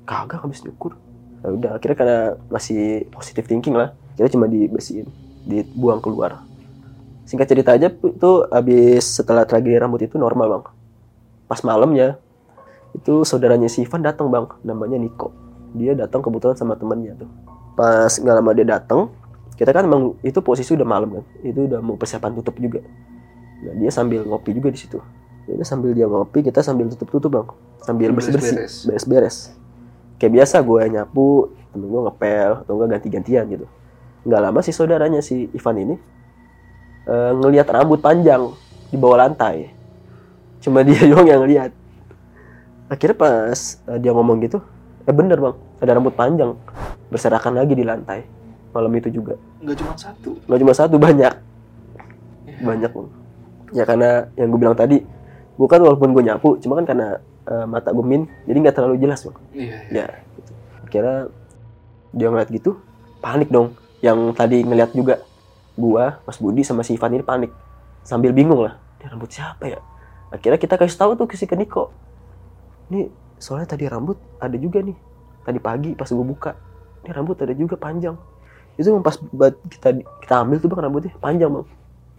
[0.05, 0.94] kagak habis nyukur
[1.42, 5.11] ya udah akhirnya karena masih positive thinking lah kita cuma dibersihin
[5.46, 6.42] dibuang keluar.
[7.26, 10.64] Singkat cerita aja itu habis setelah tragedi rambut itu normal bang.
[11.46, 12.18] Pas malamnya
[12.92, 14.46] itu saudaranya si Ivan datang bang.
[14.62, 15.33] Namanya Niko.
[15.72, 17.31] Dia datang kebetulan sama temennya tuh.
[17.74, 19.09] Pas nggak lama dia datang
[19.57, 21.24] kita kan emang itu posisi udah malam kan.
[21.42, 22.85] Itu udah mau persiapan tutup juga.
[23.62, 24.98] Nah dia sambil ngopi juga di situ.
[25.48, 27.48] Jadi sambil dia ngopi kita sambil tutup tutup bang.
[27.83, 28.87] Sambil bersih bersih Beres-beres.
[28.87, 29.37] beres beres
[30.22, 31.26] kayak biasa gue nyapu
[31.68, 33.66] temen gue ngepel atau enggak ganti gantian gitu
[34.22, 35.96] nggak lama si saudaranya si Ivan ini
[37.04, 38.54] eh, ngelihat rambut panjang
[38.87, 39.74] di bawah lantai
[40.58, 41.74] cuma dia doang yang ngelihat
[42.87, 44.62] akhirnya pas eh, dia ngomong gitu
[45.02, 46.54] eh bener bang ada rambut panjang
[47.08, 48.22] berserakan lagi di lantai
[48.70, 50.30] malam itu juga Nggak cuma satu.
[50.46, 51.35] nggak cuma satu banyak
[52.42, 52.54] Ya.
[52.61, 53.08] banyak Bang.
[53.70, 55.02] ya karena yang gue bilang tadi
[55.52, 58.96] gue kan walaupun gue nyapu cuma kan karena eh, mata gue min jadi nggak terlalu
[59.02, 59.37] jelas bang.
[59.55, 60.05] Iya, iya.
[60.05, 60.07] ya
[60.38, 60.52] gitu.
[60.87, 61.18] akhirnya
[62.12, 62.70] dia ngeliat gitu
[63.18, 63.74] panik dong.
[64.02, 65.22] Yang tadi ngeliat juga
[65.78, 67.50] gua Mas Budi sama si Ivan ini panik.
[68.02, 69.78] Sambil bingung lah ini rambut siapa ya?
[70.33, 71.92] Akhirnya kita kasih tahu tuh ke si Niko
[72.92, 73.09] ini
[73.40, 74.96] soalnya tadi rambut ada juga nih.
[75.42, 76.52] Tadi pagi pas gue buka
[77.02, 78.14] ini rambut ada juga panjang.
[78.74, 79.16] Itu emang pas
[79.70, 81.66] kita kita ambil tuh bang rambutnya panjang bang.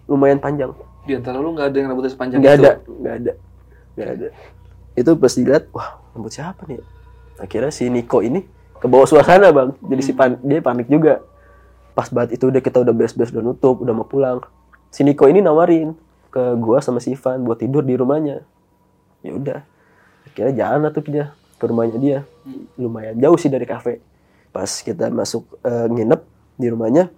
[0.07, 0.71] Lumayan panjang.
[1.03, 2.63] Di antara lu nggak ada yang rambutnya sepanjang nggak itu.
[2.63, 3.33] ada nggak ada
[3.93, 4.27] nggak ada
[4.93, 6.81] itu pas dilihat wah rambut siapa nih?
[7.41, 8.45] Akhirnya si Niko ini
[8.77, 9.73] ke bawah suasana bang.
[9.81, 11.23] Jadi si pan dia panik juga.
[11.93, 14.41] Pas banget itu udah kita udah beres-beres udah nutup udah mau pulang.
[14.93, 15.97] Si Niko ini nawarin
[16.29, 18.45] ke gua sama si Ivan buat tidur di rumahnya.
[19.25, 19.59] Ya udah.
[20.29, 22.19] Akhirnya jalan tuh dia ke rumahnya dia.
[22.43, 22.67] Hmm.
[22.75, 24.03] lumayan jauh sih dari kafe.
[24.51, 26.21] Pas kita masuk eh, nginep
[26.59, 27.09] di rumahnya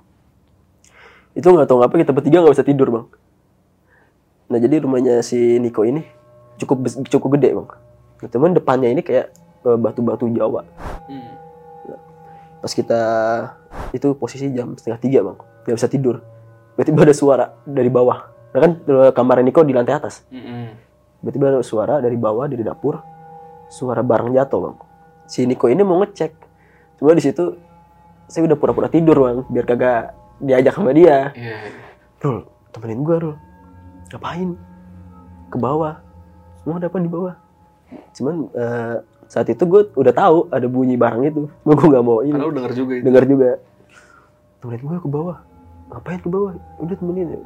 [1.36, 3.06] itu nggak tahu ngapa kita bertiga nggak bisa tidur bang.
[4.48, 6.08] Nah jadi rumahnya si Niko ini
[6.60, 6.78] cukup
[7.10, 7.68] cukup gede bang.
[8.24, 9.32] Nah, cuman depannya ini kayak
[9.65, 10.63] eh, batu-batu Jawa.
[11.06, 11.34] Hmm.
[12.65, 13.02] pas kita
[13.94, 15.38] itu posisi jam setengah tiga bang.
[15.68, 16.15] Nggak bisa tidur.
[16.74, 18.26] Tiba-tiba ada suara dari bawah.
[18.56, 20.26] Nah kan eh, kamar Niko di lantai atas.
[20.32, 20.74] Hmm.
[21.22, 23.02] tiba-tiba ada suara dari bawah dari dapur.
[23.70, 24.76] Suara barang jatuh bang.
[25.30, 26.32] Si Niko ini mau ngecek.
[27.02, 27.54] Cuma di situ
[28.26, 29.38] saya udah pura-pura tidur bang.
[29.52, 30.02] Biar kagak
[30.41, 31.30] diajak sama dia.
[31.38, 31.58] Iya.
[31.70, 31.80] iya.
[32.24, 33.36] Rul temenin gua Rul.
[34.10, 34.50] Ngapain?
[35.54, 36.05] Ke bawah
[36.65, 37.36] mau ada apa di bawah?
[38.17, 38.95] Cuman eh,
[39.30, 41.43] saat itu gue udah tahu ada bunyi barang itu.
[41.65, 42.34] Gue gue nggak mau ini.
[42.34, 43.04] Karena lu denger juga itu.
[43.06, 43.49] dengar juga.
[44.62, 45.38] Temenin gue ke bawah.
[45.93, 46.51] Ngapain ke bawah?
[46.82, 47.39] Udah temenin ya.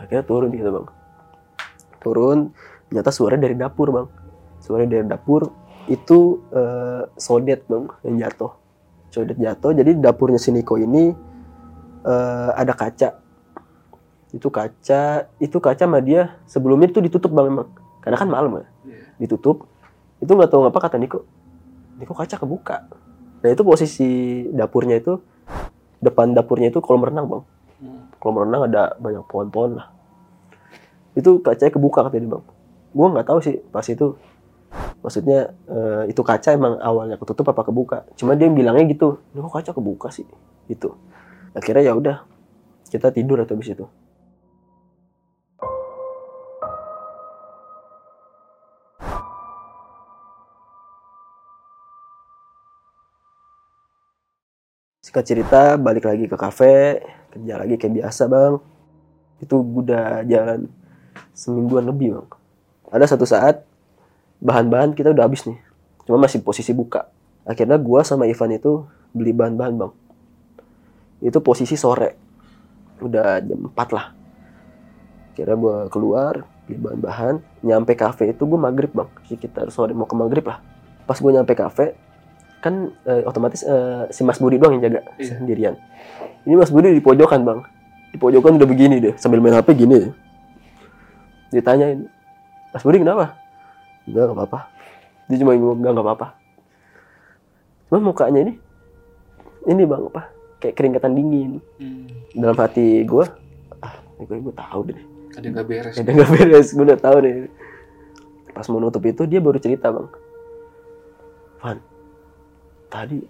[0.00, 0.86] Akhirnya turun gitu bang.
[2.00, 2.38] Turun.
[2.88, 4.06] Ternyata suara dari dapur bang.
[4.60, 5.52] Suara dari dapur
[5.90, 8.52] itu eh, sodet bang yang jatuh.
[9.12, 9.72] Sodet jatuh.
[9.76, 11.12] Jadi dapurnya si Niko ini
[12.08, 13.20] eh, ada kaca.
[14.32, 18.66] Itu kaca itu kaca sama dia sebelumnya itu ditutup bang memang karena kan malam ya.
[18.82, 19.02] Iya.
[19.22, 19.70] ditutup
[20.18, 21.22] itu nggak tahu ngapa kata Niko?
[21.98, 22.76] Niko kaca kebuka.
[23.42, 24.10] Nah itu posisi
[24.50, 25.18] dapurnya itu
[26.02, 27.42] depan dapurnya itu kolam renang bang.
[27.82, 28.02] Hmm.
[28.18, 29.86] kolam renang ada banyak pohon-pohon lah.
[31.14, 32.44] Itu kacanya kebuka katanya dia, bang.
[32.92, 34.18] Gua nggak tahu sih pas itu
[35.02, 38.06] maksudnya eh, itu kaca emang awalnya ketutup apa kebuka.
[38.18, 40.26] Cuma dia bilangnya gitu ini kok kaca kebuka sih?
[40.66, 40.98] Itu
[41.54, 42.16] akhirnya ya udah
[42.92, 43.86] kita tidur atau habis itu
[55.12, 58.56] Singkat cerita, balik lagi ke kafe, kerja lagi kayak biasa bang.
[59.44, 60.72] Itu udah jalan
[61.36, 62.28] semingguan lebih bang.
[62.88, 63.60] Ada satu saat
[64.40, 65.60] bahan-bahan kita udah habis nih,
[66.08, 67.12] cuma masih posisi buka.
[67.44, 69.92] Akhirnya gua sama Ivan itu beli bahan-bahan bang.
[71.20, 72.16] Itu posisi sore,
[73.04, 74.16] udah jam 4 lah.
[75.36, 80.16] Akhirnya gua keluar beli bahan-bahan, nyampe kafe itu gua maghrib bang, sekitar sore mau ke
[80.16, 80.64] maghrib lah.
[81.04, 82.00] Pas gua nyampe kafe,
[82.62, 85.34] kan eh, otomatis eh, si Mas Budi doang yang jaga Iya.
[85.36, 85.74] sendirian.
[86.46, 87.60] Ini Mas Budi di pojokan bang,
[88.08, 89.98] di pojokan udah begini deh, sambil main HP gini.
[89.98, 90.12] deh.
[91.50, 92.06] Ditanyain,
[92.70, 93.36] Mas Budi kenapa?
[94.06, 94.60] Enggak, nggak apa-apa.
[95.26, 96.26] Dia cuma ngomong enggak, nggak apa-apa.
[97.86, 98.52] Cuma mukanya ini,
[99.66, 100.22] ini bang apa?
[100.58, 101.52] Kayak keringetan dingin.
[101.76, 102.06] Hmm.
[102.32, 103.24] Dalam hati gue,
[103.78, 105.00] ah, gue, gue tahu deh.
[105.32, 105.94] Ada nggak beres.
[105.98, 107.34] Ada nggak beres, gue udah tahu deh.
[108.52, 110.08] Pas mau nutup itu dia baru cerita bang.
[111.60, 111.78] Van,
[112.92, 113.24] tadi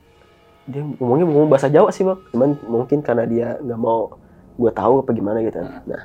[0.66, 2.18] dia ngomongnya ngomong bahasa Jawa sih bang.
[2.34, 4.18] Cuman mungkin karena dia nggak mau
[4.58, 5.62] gue tahu apa gimana gitu.
[5.62, 6.02] Nah,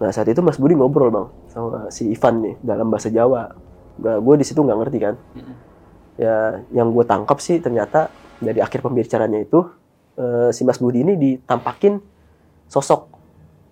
[0.00, 3.52] nah saat itu Mas Budi ngobrol bang sama si Ivan nih dalam bahasa Jawa.
[4.00, 5.14] Gue di situ nggak ngerti kan.
[5.36, 5.56] Mm-mm.
[6.20, 9.64] Ya, yang gue tangkap sih ternyata dari akhir pembicaraannya itu
[10.20, 11.96] eh, si Mas Budi ini ditampakin
[12.68, 13.08] sosok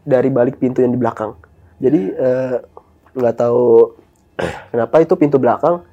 [0.04, 1.36] dari balik pintu yang di belakang.
[1.80, 2.56] Jadi eh,
[3.12, 3.92] nggak tahu
[4.72, 5.84] kenapa itu pintu belakang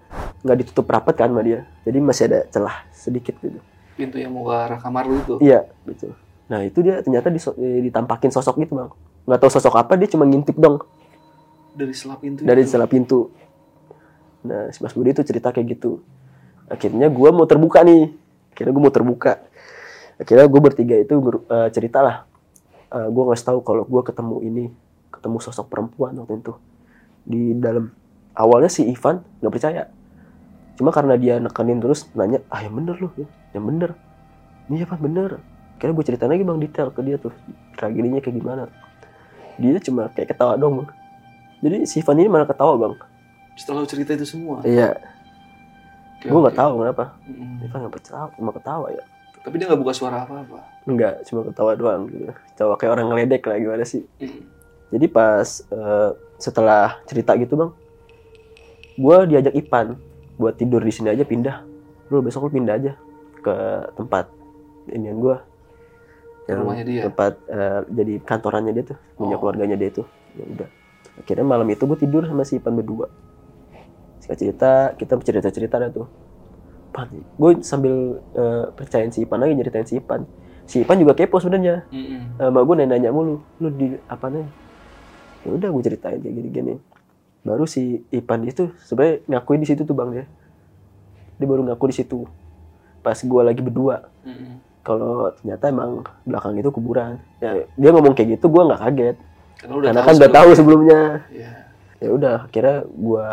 [0.43, 1.67] nggak ditutup rapat kan sama dia.
[1.87, 3.63] Jadi masih ada celah sedikit gitu.
[3.95, 5.35] Pintu yang mau ke arah kamar lu itu.
[5.39, 6.11] Iya, betul.
[6.51, 8.91] Nah itu dia ternyata eh, ditampakin sosok gitu bang.
[9.23, 10.83] Nggak tahu sosok apa dia cuma ngintip dong
[11.77, 12.71] Dari selah pintu dari itu.
[12.75, 13.31] celah pintu.
[14.43, 16.03] Nah si Mas Budi itu cerita kayak gitu.
[16.67, 18.11] Akhirnya gue mau terbuka nih.
[18.51, 19.39] Akhirnya gue mau terbuka.
[20.17, 22.25] Akhirnya gue bertiga itu ber- eh, ceritalah.
[22.87, 24.65] Eh, gue ngasih tahu kalau gue ketemu ini,
[25.11, 26.53] ketemu sosok perempuan waktu itu
[27.27, 27.91] di dalam.
[28.33, 29.83] Awalnya si Ivan nggak percaya.
[30.77, 33.11] Cuma karena dia nekenin terus nanya, ah yang bener loh,
[33.51, 33.97] yang bener.
[34.69, 35.41] Iya Van bener.
[35.77, 37.33] Akhirnya gue ceritain lagi bang detail ke dia tuh
[37.77, 38.63] tragedinya kayak gimana.
[39.57, 40.89] Dia cuma kayak ketawa dong bang.
[41.65, 42.93] Jadi si Ivan ini malah ketawa bang.
[43.57, 44.61] Setelah lu cerita itu semua.
[44.61, 44.93] Iya,
[46.17, 46.61] Oke, gue nggak oke.
[46.61, 47.03] tahu kenapa.
[47.25, 47.65] Mm-mm.
[47.65, 49.03] Ivan nggak ketawa, cuma ketawa ya.
[49.41, 50.59] Tapi dia nggak buka suara apa-apa.
[50.85, 52.33] Enggak, cuma ketawa doang gitu.
[52.53, 54.01] Ketawa kayak orang ngeledek lah gimana sih.
[54.21, 54.41] Mm.
[54.93, 57.71] Jadi pas eh, setelah cerita gitu bang,
[58.97, 59.97] gue diajak Ipan
[60.37, 61.65] buat tidur di sini aja pindah.
[62.13, 62.91] Lu besok lu pindah aja
[63.41, 63.55] ke
[63.97, 64.31] tempat
[64.93, 65.37] inian gue.
[66.47, 67.01] Yang Rumahnya dia?
[67.11, 69.39] Tempat eh, jadi kantorannya dia tuh, punya Oh.
[69.43, 70.07] keluarganya dia tuh.
[70.39, 70.69] Ya udah.
[71.19, 73.11] Akhirnya malam itu gue tidur sama si Ipan berdua.
[74.23, 76.07] Singkat cerita, kita cerita-cerita dah tuh.
[76.95, 80.23] Pan, gue sambil eh, percayain si Ipan lagi nyeritain si Ipan.
[80.63, 81.83] Si Ipan juga kepo sebenarnya.
[81.91, 82.39] Mm-mm.
[82.39, 84.47] Sama gue nanya-nanya mulu, lu di apa nih?
[85.43, 86.75] Ya udah gue ceritain kayak gini-gini.
[87.45, 90.25] Baru si Ipan itu sebenarnya ngakuin di situ tuh bang dia.
[91.37, 92.25] Dia baru ngaku di situ.
[93.05, 94.09] Pas gue lagi berdua.
[94.25, 94.59] Mm-mm.
[94.81, 97.19] Kalau ternyata emang belakang itu kuburan.
[97.43, 99.17] Ya, dia ngomong kayak gitu gue nggak kaget.
[99.57, 101.01] Karena udah Karena kan udah tahu sebelumnya.
[101.27, 101.51] Iya.
[101.97, 103.27] Ya udah, akhirnya gue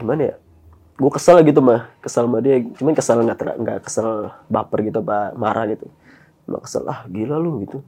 [0.00, 0.34] gimana ya?
[0.96, 2.62] Gue kesel gitu mah, kesel sama dia.
[2.78, 5.86] Cuman kesel nggak ter- nggak kesel baper gitu, pak marah gitu.
[6.48, 7.84] Cuma kesel ah gila lu gitu.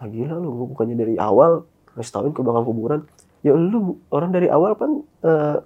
[0.00, 1.66] Ah gila lu, gue bukannya dari awal
[1.98, 3.00] ngasih tauin ke belakang kuburan.
[3.46, 5.56] Ya lu orang dari awal kan eh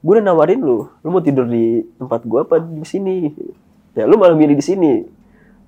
[0.00, 3.30] gue udah nawarin lu, lu mau tidur di tempat gue apa di sini?
[3.92, 5.04] Ya lu malah milih di sini.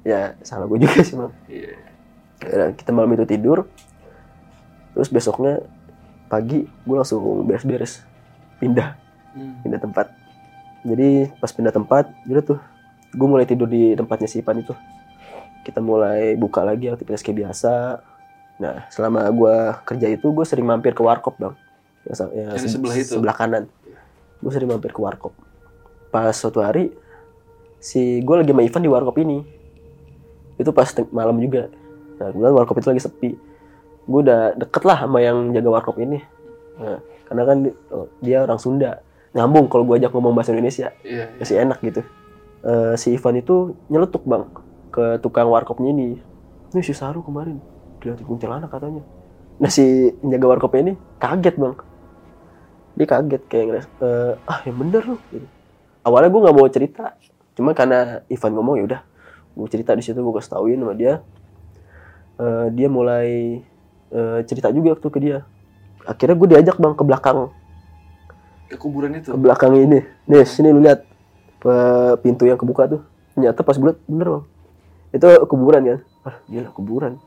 [0.03, 1.33] Ya salah gue juga sih bang.
[1.47, 1.73] Iya.
[2.43, 3.71] Ya, kita malam itu tidur
[4.93, 5.63] terus besoknya
[6.29, 8.05] pagi gue langsung beres-beres
[8.61, 8.99] pindah
[9.33, 9.65] Mm.
[9.65, 10.13] pindah tempat
[10.85, 12.61] jadi pas pindah tempat jadi tuh
[13.17, 14.77] gue mulai tidur di tempatnya si Ipan itu
[15.65, 18.05] kita mulai buka lagi aktivitas kayak biasa
[18.57, 21.55] nah selama gue kerja itu gue sering mampir ke warkop bang.
[22.03, 23.13] Yang, sa- yang Yang se- sebelah itu?
[23.15, 23.65] sebelah kanan.
[24.43, 25.33] Gue sering mampir ke warkop.
[26.11, 26.93] Pas suatu hari
[27.79, 29.39] si gue lagi sama Ivan di warkop ini.
[30.59, 31.71] Itu pas malam juga.
[32.21, 33.31] Nah kebetulan warkop itu lagi sepi.
[34.03, 36.19] Gue udah deket lah sama yang jaga warkop ini.
[36.75, 37.57] Nah, karena kan
[37.91, 38.99] oh, dia orang Sunda.
[39.33, 40.91] Nyambung kalau gue ajak ngomong bahasa Indonesia.
[41.03, 41.33] Iya.
[41.39, 42.03] masih enak gitu.
[42.63, 44.45] Eh, si Ivan itu nyeletuk bang
[44.91, 46.19] ke tukang warkopnya ini.
[46.71, 47.59] Ini si Saru kemarin
[48.03, 49.03] dilihatin kuntilanak katanya
[49.63, 51.75] nah si penjaga warkopnya ini kaget bang
[52.93, 55.47] dia kaget kayak ngeres "Eh, ah yang bener lu gitu.
[56.03, 57.05] awalnya gue nggak mau cerita
[57.55, 59.01] cuma karena Ivan ngomong ya udah
[59.53, 61.23] gue cerita di situ gue kasih tauin sama dia
[62.43, 63.61] Eh, dia mulai
[64.11, 65.45] eh, cerita juga tuh ke dia
[66.09, 67.53] akhirnya gue diajak bang ke belakang
[68.67, 69.31] Ke kuburan itu.
[69.31, 70.01] ke belakang ini.
[70.25, 71.05] Nih, sini lu lihat
[72.25, 73.05] pintu yang kebuka tuh.
[73.37, 74.45] Ternyata pas gue liat, bener bang.
[75.13, 75.99] Itu kuburan kan?
[76.25, 77.21] Ah, gila kuburan.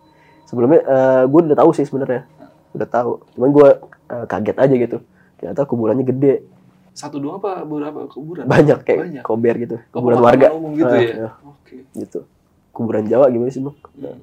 [0.45, 2.25] Sebelumnya eh, gue udah tahu sih sebenarnya.
[2.71, 3.11] Udah tahu.
[3.33, 3.69] Cuman gue
[4.07, 4.97] eh, kaget aja gitu.
[5.35, 6.35] Ternyata kuburannya gede,
[6.91, 8.47] Satu dua apa beberapa kuburan?
[8.47, 9.23] banyak kayak Banyak.
[9.23, 9.75] kober gitu.
[9.91, 10.47] Oh, Kuburan warga.
[10.49, 11.11] umum gitu Ah, ya.
[11.11, 11.75] ya, Oke.
[11.91, 12.23] gitu.
[12.71, 13.75] Kuburan Jawa gimana sih bang?
[13.99, 14.19] Hmm.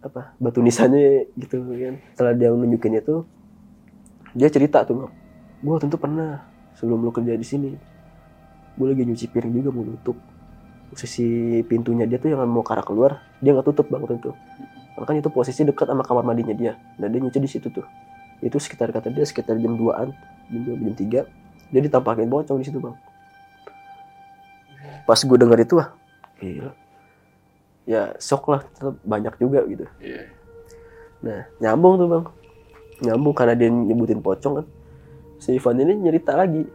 [0.00, 1.94] Apa batu nisannya gitu kan?
[2.10, 3.22] Setelah dia nunjukin itu,
[4.32, 5.12] dia cerita tuh bang.
[5.60, 6.42] Gue tentu pernah
[6.74, 7.70] sebelum lu kerja di sini.
[8.74, 10.18] Gue lagi nyuci piring juga mau nutup.
[10.94, 11.26] Sisi
[11.62, 14.34] pintunya dia tuh yang mau ke arah keluar, dia nggak tutup bang tentu.
[14.98, 16.74] Karena kan itu posisi dekat sama kamar mandinya dia.
[16.98, 17.86] Dan dia nyuci di situ tuh.
[18.42, 20.10] Itu sekitar kata dia sekitar jam 2-an,
[20.50, 21.70] jam 2 jam 3.
[21.70, 22.98] Dia ditampakin pocong di situ bang.
[25.06, 25.94] Pas gue denger itu ah,
[26.42, 26.74] gila.
[27.86, 28.66] Ya shock lah,
[29.06, 29.86] banyak juga gitu.
[30.02, 30.34] Iya.
[31.22, 32.24] Nah, nyambung tuh bang.
[33.06, 34.66] Nyambung karena dia nyebutin pocong kan.
[35.38, 36.66] Si Ivan ini nyerita lagi.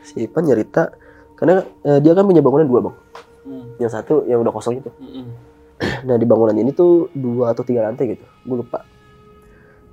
[0.00, 0.88] Si Ivan nyerita
[1.36, 2.96] karena eh, dia kan punya bangunan dua bang.
[3.44, 3.66] Hmm.
[3.76, 4.88] Yang satu yang udah kosong itu.
[4.96, 5.51] Hmm.
[6.02, 8.24] Nah di bangunan ini tuh dua atau tiga lantai gitu.
[8.46, 8.84] Gue lupa.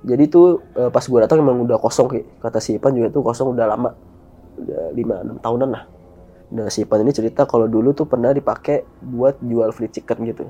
[0.00, 3.22] Jadi tuh eh, pas gue datang emang udah kosong kayak kata si Ivan juga tuh
[3.22, 3.90] kosong udah lama.
[4.58, 5.84] Udah lima enam tahunan lah.
[6.50, 10.44] Nah si Ivan ini cerita kalau dulu tuh pernah dipakai buat jual free chicken gitu.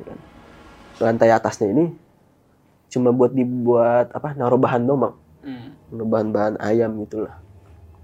[0.00, 0.18] Ya kan.
[1.00, 1.92] Lantai atasnya ini
[2.90, 5.72] cuma buat dibuat apa naruh bahan dong bang Hmm.
[5.88, 7.40] bahan-bahan ayam gitu lah.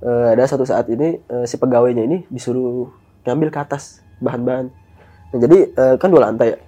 [0.00, 2.88] Eh, ada satu saat ini eh, si pegawainya ini disuruh
[3.28, 4.72] ngambil ke atas bahan-bahan.
[5.32, 6.58] Nah, jadi eh, kan dua lantai ya.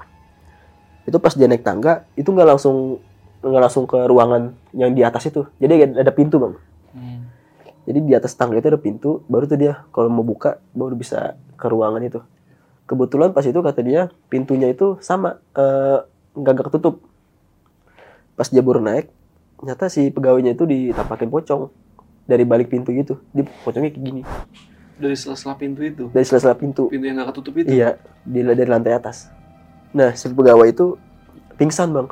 [1.08, 3.00] Itu pas dia naik tangga itu nggak langsung
[3.40, 5.48] nggak langsung ke ruangan yang di atas itu.
[5.56, 6.54] Jadi ada- pintu bang.
[6.92, 7.20] Hmm.
[7.88, 11.32] Jadi di atas tangga itu ada pintu, baru tuh dia kalau mau buka baru bisa
[11.56, 12.20] ke ruangan itu.
[12.84, 16.04] Kebetulan pas itu kata dia pintunya itu sama eh,
[16.36, 17.00] nggak nggak ketutup.
[18.36, 19.08] Pas dia baru naik,
[19.58, 21.72] ternyata si pegawainya itu ditampakin pocong
[22.28, 23.16] dari balik pintu gitu.
[23.32, 24.22] Dia pocongnya kayak gini
[24.98, 26.04] Dari sela-sela pintu itu.
[26.10, 26.90] dari sela-sela pintu.
[26.90, 27.70] Pintu yang nggak ketutup itu.
[27.70, 29.30] Iya, di dari lantai atas.
[29.96, 31.00] Nah, si pegawai itu
[31.56, 32.08] pingsan bang,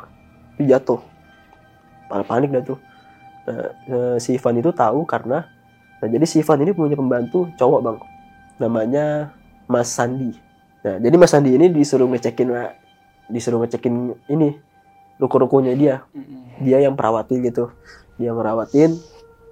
[0.57, 1.01] dia jatuh.
[2.09, 2.79] Parah panik dah tuh.
[3.47, 5.47] Nah, eh, si Ivan itu tahu karena,
[6.03, 7.97] nah jadi si Ivan ini punya pembantu cowok bang,
[8.59, 9.31] namanya
[9.71, 10.35] Mas Sandi.
[10.83, 12.51] Nah, jadi Mas Sandi ini disuruh ngecekin,
[13.31, 14.57] disuruh ngecekin ini
[15.15, 16.03] ruko-rukonya dia.
[16.59, 17.71] Dia yang perawatin gitu,
[18.19, 18.99] dia ngerawatin.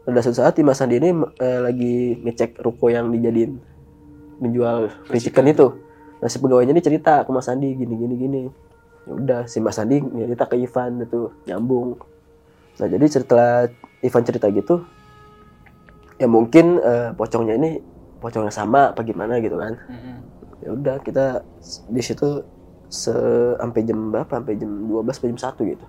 [0.05, 3.57] Pada suatu saat Mas Sandi ini eh, lagi ngecek ruko yang dijadiin
[4.43, 5.84] menjual free chicken itu.
[6.25, 8.41] Nah si pegawainya ini cerita ke Mas Andi gini gini gini.
[9.05, 12.01] Ya udah si Mas Andi cerita ke Ivan itu nyambung.
[12.75, 13.69] Nah jadi setelah
[14.01, 14.81] Ivan cerita gitu,
[16.17, 17.77] ya mungkin eh, pocongnya ini
[18.17, 19.77] pocongnya sama apa gimana gitu kan.
[20.59, 21.45] Ya udah kita
[21.85, 22.41] di situ
[22.89, 24.41] sampai jam berapa?
[24.41, 25.85] Sampai jam 12 sampai jam 1 gitu.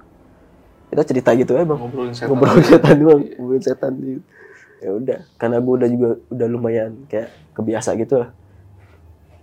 [0.87, 2.29] Kita cerita gitu ya bang Ngobrolin setan.
[2.31, 3.35] ngobrol setan doang Iya.
[3.41, 4.23] ngobrol setan gitu
[4.77, 8.29] ya udah karena gue udah juga udah lumayan kayak kebiasa gitu lah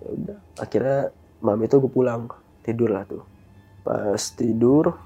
[0.04, 0.38] ya udah.
[0.60, 2.28] Akhirnya malam itu gue pulang
[2.60, 3.24] tidur lah tuh.
[3.88, 5.00] Pas tidur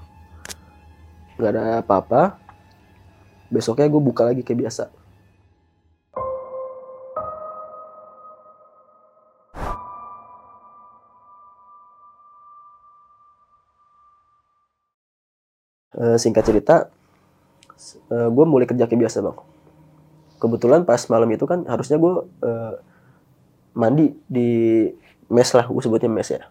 [1.38, 2.34] nggak ada apa-apa.
[3.46, 4.84] Besoknya gue buka lagi kayak biasa.
[15.98, 16.90] Eh, singkat cerita
[18.10, 19.38] gue mulai kerja kayak biasa bang.
[20.38, 22.14] Kebetulan pas malam itu kan harusnya gue
[23.78, 24.50] mandi di
[25.30, 26.50] mes lah gue sebutnya mes ya.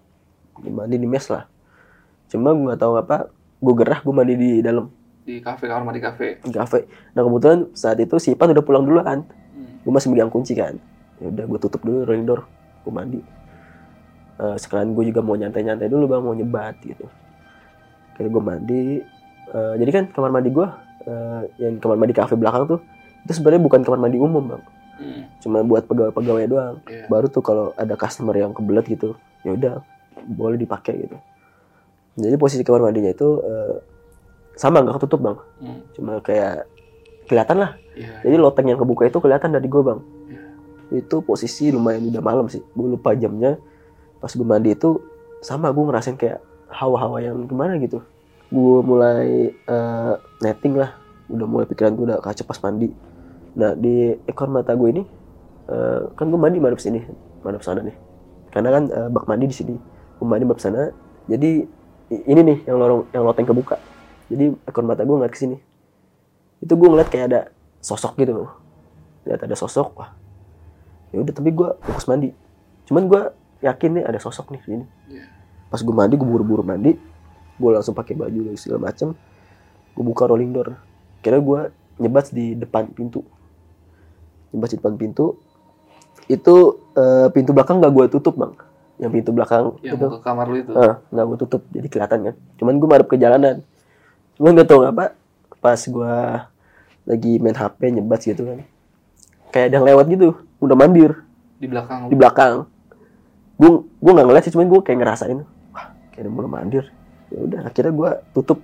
[0.63, 1.44] Di mandi di mes lah.
[2.32, 3.28] Cuma gue nggak tahu apa
[3.60, 4.88] gue gerah gue mandi di dalam.
[5.28, 6.40] Di kafe kamar mandi kafe.
[6.48, 6.88] kafe.
[7.12, 9.28] Nah kebetulan saat itu si Ipan udah pulang duluan.
[9.28, 9.84] Hmm.
[9.84, 10.80] gue masih megang kunci kan.
[11.20, 12.48] Ya udah gue tutup dulu rolling door
[12.88, 13.20] gue mandi.
[14.40, 17.12] Eh, sekalian gue juga mau nyantai-nyantai dulu bang mau nyebat gitu.
[18.16, 18.84] Kayak gue mandi.
[19.52, 20.68] Eh, jadi kan kamar mandi gue
[21.08, 22.80] eh, yang kamar mandi kafe belakang tuh
[23.28, 24.63] itu sebenarnya bukan kamar mandi umum bang
[24.97, 25.29] Hmm.
[25.38, 27.05] cuma buat pegawai-pegawai doang Iya.
[27.05, 29.73] baru tuh kalau ada customer yang kebelet gitu ya udah
[30.27, 31.17] boleh dipakai gitu
[32.15, 33.75] jadi posisi kamar mandinya itu eh,
[34.53, 35.79] sama nggak ketutup bang Hmm.
[35.93, 36.65] cuma kayak
[37.25, 38.25] kelihatan lah Iya.
[38.25, 40.41] jadi loteng yang kebuka itu kelihatan dari gue bang Iya.
[40.97, 43.62] itu posisi lumayan udah malam sih gue lupa jamnya
[44.17, 44.97] pas gue mandi itu
[45.39, 48.01] sama gue ngerasain kayak hawa-hawa yang gimana gitu
[48.47, 52.89] gue mulai eh, netting lah udah mulai pikiran gue udah kacau pas mandi
[53.58, 55.04] nah di ekor mata gue ini
[55.67, 57.02] eh, kan gue mandi madep sini
[57.48, 57.96] madep sana nih.
[58.52, 59.76] Karena kan eh, bak mandi di sini.
[60.17, 60.91] Gue mandi madep sana.
[61.28, 61.63] Jadi
[62.08, 63.80] ini nih yang lorong yang loteng kebuka.
[64.28, 65.58] Jadi ekor mata gue ngeliat ke sini.
[66.60, 67.41] Itu gue ngeliat kayak ada
[67.80, 68.48] sosok gitu.
[69.28, 70.12] Lihat ada sosok wah.
[71.15, 72.36] Ya udah tapi gue fokus mandi.
[72.88, 73.22] Cuman gue
[73.63, 74.86] yakin nih ada sosok nih di sini.
[75.08, 75.26] Iya.
[75.67, 76.96] pas gue mandi gue buru-buru mandi.
[77.58, 79.12] Gue langsung pakai baju dan segala macem.
[79.96, 80.80] Gue buka rolling door.
[81.20, 81.60] Kira gue
[81.98, 83.26] nyebat di depan pintu
[84.53, 85.39] nyebat di depan pintu.
[86.27, 88.53] Itu eh, pintu belakang gak gue tutup bang.
[88.97, 90.05] Yang pintu belakang Yang itu.
[90.10, 90.71] ke kamar lu itu.
[90.73, 92.36] Ah, nggak gue tutup jadi kelihatan kan.
[92.57, 93.62] Cuman gue madep ke jalanan.
[94.38, 95.13] Cuman nggak tahu apa
[95.62, 96.13] pas gue
[97.07, 98.60] lagi main HP nyebat gitu kan.
[99.53, 101.12] Kayak ada yang lewat gitu udah mandir.
[101.62, 102.65] Di belakang di belakang.
[103.57, 105.39] Gue gue nggak ngeliat sih cuman gue kayak ngerasain
[105.73, 106.86] wah kayak ada mulai mandir.
[107.29, 108.60] Ya udah akhirnya gue tutup.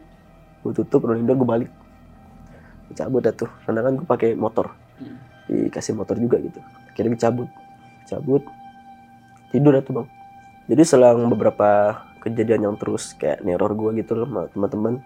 [0.65, 1.69] Gue tutup door gue balik.
[2.93, 3.49] Cabut dah tuh.
[3.69, 4.73] Karena kan gue pakai motor.
[4.97, 5.17] Hmm.
[5.49, 6.59] Dikasih motor juga gitu.
[6.91, 7.47] Akhirnya gue
[8.07, 8.43] cabut.
[9.51, 10.07] Tidur tuh bang.
[10.71, 15.03] Jadi selang beberapa kejadian yang terus kayak neror gue gitu loh teman-teman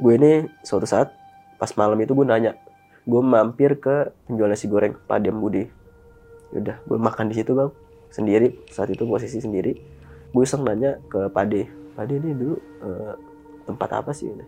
[0.00, 0.32] gue ini
[0.64, 1.12] suatu saat
[1.60, 2.56] pas malam itu gue nanya
[3.04, 5.68] gue mampir ke penjual nasi goreng Padem Budi.
[6.52, 7.70] Udah gue makan di situ bang.
[8.10, 9.76] Sendiri saat itu posisi sendiri.
[10.32, 13.14] Gue iseng nanya ke Pade Pade ini dulu eh,
[13.64, 14.44] tempat apa sih ini?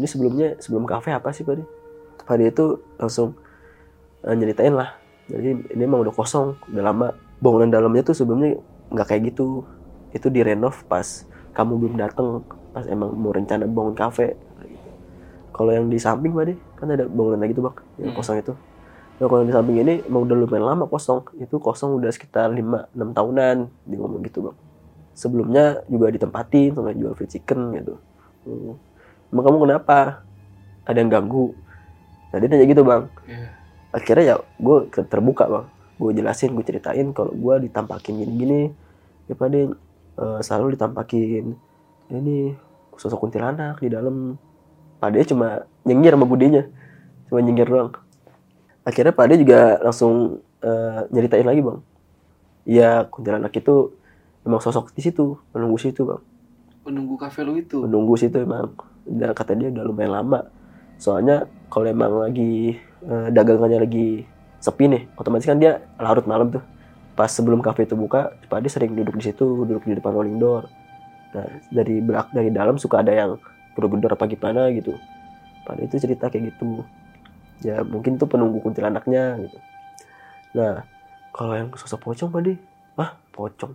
[0.00, 1.68] Ini sebelumnya sebelum kafe apa sih Pade?
[2.24, 3.36] Pade itu langsung
[4.26, 4.94] eh, nyeritain lah
[5.26, 7.06] jadi ini emang udah kosong udah lama
[7.38, 8.58] bangunan dalamnya tuh sebelumnya
[8.90, 9.62] nggak kayak gitu
[10.14, 14.36] itu direnov pas kamu belum dateng pas emang mau rencana bangun kafe
[15.56, 18.18] kalau yang di samping Pade kan ada bangunan lagi tuh bang yang Hmm.
[18.20, 18.54] kosong itu
[19.16, 21.24] Nah, kalau yang di samping ini emang udah lumayan lama kosong.
[21.40, 23.56] Itu kosong udah sekitar 5-6 tahunan.
[23.88, 24.56] Dia ngomong gitu bang.
[25.16, 27.96] Sebelumnya juga ditempatin sama jual free chicken gitu.
[28.44, 28.76] Hmm.
[29.32, 30.20] Emang kamu kenapa?
[30.84, 31.56] Ada yang ganggu?
[32.28, 33.02] Nah dia nanya gitu bang.
[33.24, 33.45] Iya.
[33.96, 34.76] Akhirnya ya gue
[35.08, 35.66] terbuka bang.
[35.96, 38.68] Gue jelasin, gue ceritain kalau gue ditampakin gini-gini.
[39.26, 41.56] Ya pada eh, selalu ditampakin
[42.12, 42.52] ini
[43.00, 44.36] sosok kuntilanak di dalam.
[45.00, 45.48] Padahal cuma
[45.88, 46.68] nyengir sama budenya.
[47.26, 47.90] Cuma nyengir doang
[48.86, 51.78] akhirnya Pak Ade juga langsung eh, nyeritain lagi bang
[52.66, 53.90] Iya kuntilanak itu
[54.46, 56.22] emang sosok di situ menunggu situ bang
[56.86, 57.82] Penunggu kafe lu itu.
[57.82, 58.70] menunggu situ emang
[59.02, 60.46] dan kata dia udah lumayan lama
[61.02, 64.08] soalnya kalau emang lagi eh, dagangannya lagi
[64.56, 66.64] sepi nih otomatis kan dia larut malam tuh.
[67.16, 70.36] Pas sebelum kafe itu buka Pak Ade sering duduk di situ duduk di depan rolling
[70.36, 70.68] door.
[71.32, 73.40] Nah dari belak dari dalam suka ada yang
[73.72, 74.92] gedor-gedor apa gimana gitu.
[75.64, 76.84] Pak Ade itu cerita kayak gitu.
[77.64, 79.58] Ya mungkin tuh penunggu kuntilanaknya gitu.
[80.60, 80.84] Nah
[81.32, 82.54] kalau yang sosok pocong Pak Ade?
[83.00, 83.72] Ah pocong?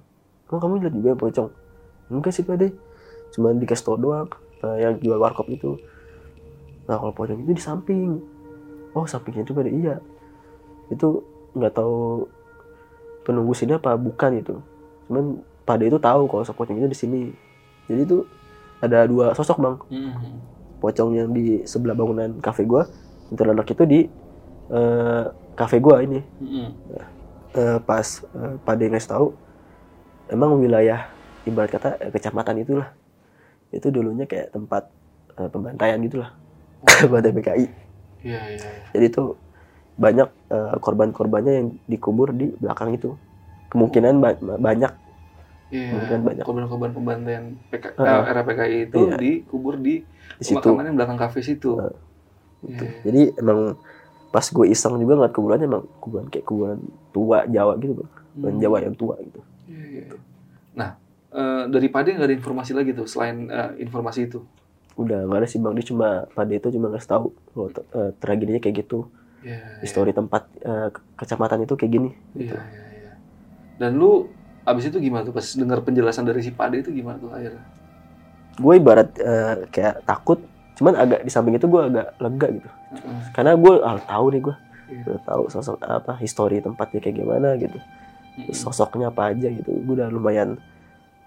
[0.50, 1.50] Emang kamu lihat juga pocong?
[2.14, 2.68] Enggak sih Pak Ade.
[3.34, 4.30] Cuma dikasih tau doang
[4.62, 5.82] eh, yang jual warkop itu.
[6.86, 8.22] Nah kalau pocong itu di samping
[8.96, 9.96] oh sampingnya juga ada iya.
[10.92, 11.24] Itu
[11.56, 12.28] nggak tahu
[13.28, 14.56] penunggu sini apa bukan itu.
[15.08, 17.22] Cuman pada itu tahu kalau sosok pocong itu di sini.
[17.88, 18.18] Jadi itu
[18.82, 19.78] ada dua sosok bang.
[19.92, 20.40] Hmm.
[20.82, 22.90] pocong yang di sebelah bangunan kafe gua
[23.30, 24.00] kuntilanak itu di
[25.54, 26.26] kafe gua ini.
[27.52, 29.28] Eh, pas eh, pada ngasih tahu
[30.32, 31.12] emang wilayah
[31.46, 32.90] ibarat kata kecamatan itulah.
[33.70, 34.90] Itu dulunya kayak tempat
[35.38, 36.34] eh, pembantaian gitulah.
[37.12, 37.91] Buat PKI
[38.22, 38.58] Iya, iya.
[38.62, 38.86] iya.
[38.92, 39.24] jadi itu
[39.96, 43.18] banyak eh, korban-korbannya yang dikubur di belakang itu
[43.68, 44.94] kemungkinan ba- banyak
[45.72, 45.88] Iya.
[45.96, 46.44] Mungkin banyak.
[46.44, 48.04] Korban-korban pembantaian PK, Heeh.
[48.04, 49.16] eh, era PKI itu Iya.
[49.16, 51.80] dikubur di di situ pemakaman yang belakang kafe situ.
[51.80, 51.96] Heeh.
[52.62, 52.84] gitu.
[52.84, 53.00] Iya.
[53.02, 53.60] jadi emang
[54.30, 56.78] pas gue iseng juga ngeliat kuburannya emang kuburan kayak kuburan
[57.10, 58.62] tua Jawa gitu bang kuburan Hmm.
[58.62, 60.04] Jawa yang tua gitu Iya, iya.
[60.72, 60.90] Nah,
[61.32, 64.44] eh, dari Pade nggak ada informasi lagi tuh selain eh, informasi itu.
[64.96, 68.60] Udah nggak ada sih bang dia cuma pada itu cuma ngasih tahu kalau eh, tragedinya
[68.60, 69.08] kayak gitu
[69.42, 69.58] Iya.
[69.82, 73.12] histori tempat eh, ke- kecamatan itu kayak gini Iya, iya, iya.
[73.80, 74.30] Dan lu
[74.62, 77.64] abis itu gimana tuh pas dengar penjelasan dari si Pade itu gimana tuh akhirnya?
[78.52, 80.38] gue ibarat eh, kayak takut
[80.78, 83.20] cuman agak di samping itu gue agak lega gitu Heeh.
[83.34, 84.56] karena gue ah, tahu nih gue
[84.92, 85.04] Iya.
[85.08, 87.80] udah tahu sosok apa histori tempatnya kayak gimana gitu
[88.38, 88.52] Mm-mm.
[88.54, 90.60] sosoknya apa aja gitu gue udah lumayan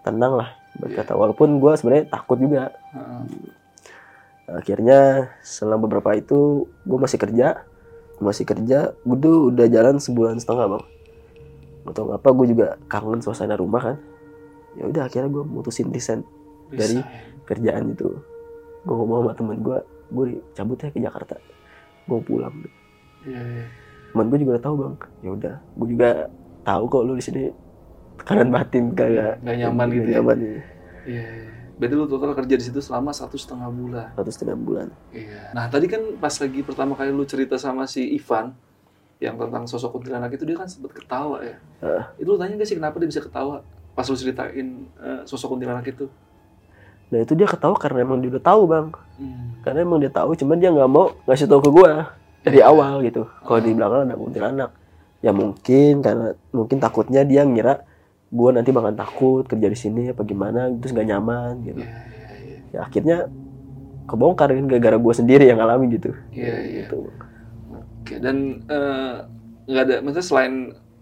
[0.05, 0.81] tenang lah Iya.
[0.83, 1.13] berkata.
[1.15, 2.75] Walaupun gue sebenarnya takut juga.
[4.45, 7.65] Akhirnya setelah beberapa itu gue masih kerja.
[8.21, 10.85] Masih kerja gue tuh udah jalan sebulan setengah bang.
[11.85, 13.97] Gak tau apa gue juga kangen suasana rumah kan.
[14.75, 16.23] Ya udah akhirnya gue mutusin desain
[16.69, 17.03] Dari-
[17.47, 18.11] kerjaan itu.
[18.85, 19.79] Gue ngomong sama temen gue
[20.13, 21.37] gue cabut ya ke Jakarta.
[22.05, 22.53] Gue pulang.
[23.25, 23.67] Iya, iya.
[24.13, 24.95] teman gue juga udah tahu bang.
[25.25, 26.11] Ya udah gue juga
[26.63, 27.43] tahu kok lu di sini
[28.17, 30.15] tekanan batin kayak Nggak nyaman gitu ya?
[30.17, 30.61] nyaman Iya.
[31.05, 31.25] iya.
[31.75, 34.15] Berarti lu total kerja di situ selama satu setengah bulan.
[34.15, 35.51] satu setengah bulan Iya.
[35.51, 38.55] Nah tadi kan pas lagi pertama kali lu cerita sama si Ivan
[39.19, 41.57] yang tentang sosok kuntilanak itu dia kan sempat ketawa ya.
[41.81, 42.05] Heeh.
[42.19, 45.87] Itu lu tanya gak sih kenapa dia bisa ketawa pas lu ceritain eh, sosok kuntilanak
[45.89, 46.07] itu?
[47.05, 49.55] nah itu dia ketawa karena emang dia udah tahu bang Hmm.
[49.63, 51.91] karena emang dia tahu cuman dia nggak mau ngasih tahu ke gue
[52.43, 52.67] dari Iya.
[52.67, 54.71] awal gitu kalau di belakang ada kuntilanak
[55.21, 57.87] ya mungkin karena mungkin takutnya dia ngira
[58.29, 62.35] gue nanti bakal takut kerja di sini apa gimana terus nggak nyaman gitu Iya, iya,
[62.41, 62.59] iya.
[62.71, 63.19] ya akhirnya
[64.05, 66.81] kebongkar kan gara-gara gue sendiri yang ngalamin gitu Iya, iya.
[66.83, 67.09] gitu
[68.05, 69.15] Oke, dan eh,
[69.65, 70.55] nggak ada, maksudnya selain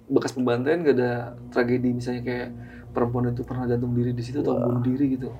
[0.07, 1.13] bekas pembantaian nggak ada
[1.51, 2.49] tragedi misalnya kayak
[2.93, 5.33] perempuan itu pernah gantung diri di situ atau bunuh diri gitu?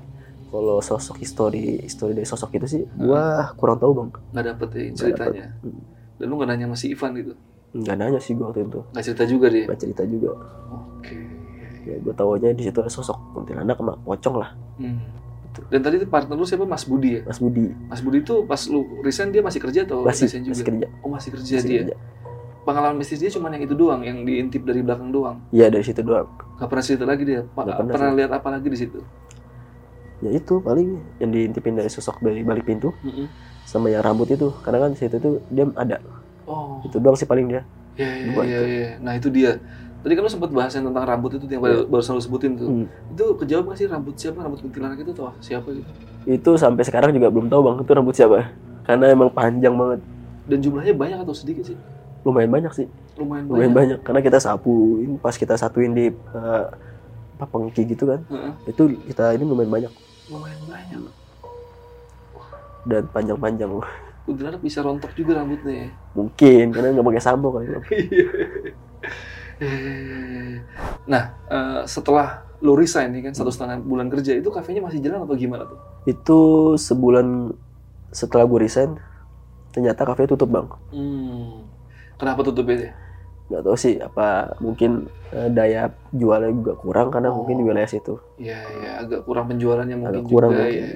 [0.49, 3.25] kalau sosok histori histori dari sosok itu sih gue
[3.57, 5.47] kurang tahu bang Nggak dapet ya ceritanya.
[5.61, 5.81] Hmm.
[6.17, 7.33] Dan lu nggak nanya sama si Ivan gitu?
[7.73, 9.65] nggak nanya sih gue waktu itu Nggak cerita juga dia?
[9.65, 10.29] nggak cerita juga
[10.73, 11.17] Oke.
[11.89, 14.99] Ya gue tahunya di situ ada sosok kuntilanak sama pocong lah Hmm.
[15.69, 16.65] Dan tadi partner lu siapa?
[16.65, 17.23] Mas Budi ya?
[17.27, 20.53] Mas Budi Mas Budi itu pas lu resign dia masih kerja atau masih resign juga?
[20.53, 21.83] masih kerja Oh masih kerja masih dia.
[21.83, 21.95] kerja.
[22.65, 25.39] Pengalaman mistis dia cuma yang itu doang, yang diintip dari belakang doang.
[25.53, 27.41] Iya dari situ doang Gak pernah cerita lagi dia.
[27.57, 29.01] Pa- pernah pernah lihat apa lagi di situ?
[30.23, 33.27] ya itu paling yang diintipin dari sosok dari balik pintu Mm-mm.
[33.67, 35.99] sama yang rambut itu karena kan di situ tuh dia ada
[36.47, 37.63] Oh, itu doang sih paling dia
[37.99, 38.09] iya
[38.51, 38.65] iya itu.
[38.73, 38.87] iya.
[39.05, 39.51] Nah itu dia.
[40.03, 42.67] Tadi kan lu sempat bahas yang tentang rambut itu yang baru, baru selalu sebutin tuh.
[42.67, 42.87] Hmm.
[43.09, 44.39] Itu kejawab nggak sih rambut siapa?
[44.41, 45.91] Rambut kuntilanak itu atau siapa gitu?
[46.23, 48.47] itu sampai sekarang juga belum tahu bang itu rambut siapa
[48.87, 49.99] karena emang panjang banget
[50.47, 51.75] Dan jumlahnya banyak atau sedikit sih?
[52.23, 52.87] lumayan banyak sih
[53.19, 53.51] Lumayan banyak.
[53.51, 56.65] lumayan banyak karena kita sapuin pas kita satuin di eh,
[57.35, 58.53] apa pengki gitu kan Heeh.
[58.71, 59.93] itu kita ini lumayan banyak
[60.31, 61.03] Lumayan banyak.
[62.85, 63.71] dan panjang-panjang
[64.23, 65.89] Kuntilanak bisa rontok juga rambutnya ya.
[66.15, 67.67] mungkin karena nggak pakai sampo kali.
[67.67, 67.75] Eh,
[71.13, 75.23] nah, eh, setelah lu resign nih kan satu setengah bulan kerja itu kafenya masih jalan
[75.23, 75.79] atau gimana tuh?
[76.03, 76.41] itu
[76.77, 77.51] sebulan
[78.09, 78.99] setelah gue resign
[79.71, 81.67] ternyata kafe tutup bang Hmm.
[82.15, 82.95] Kenapa tutup ya?
[83.43, 87.37] nggak tahu sih apa mungkin eh, daya jualnya juga kurang karena Oh.
[87.37, 90.81] mungkin di wilayah situ Iya, iya, agak kurang penjualannya mungkin agak kurang juga mungkin.
[90.81, 90.89] ya.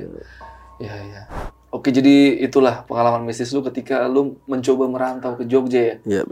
[0.79, 1.23] Iya, iya.
[1.69, 5.95] Oke, jadi itulah pengalaman mistis lu ketika lu mencoba merantau ke Jogja ya.
[6.07, 6.23] Iya.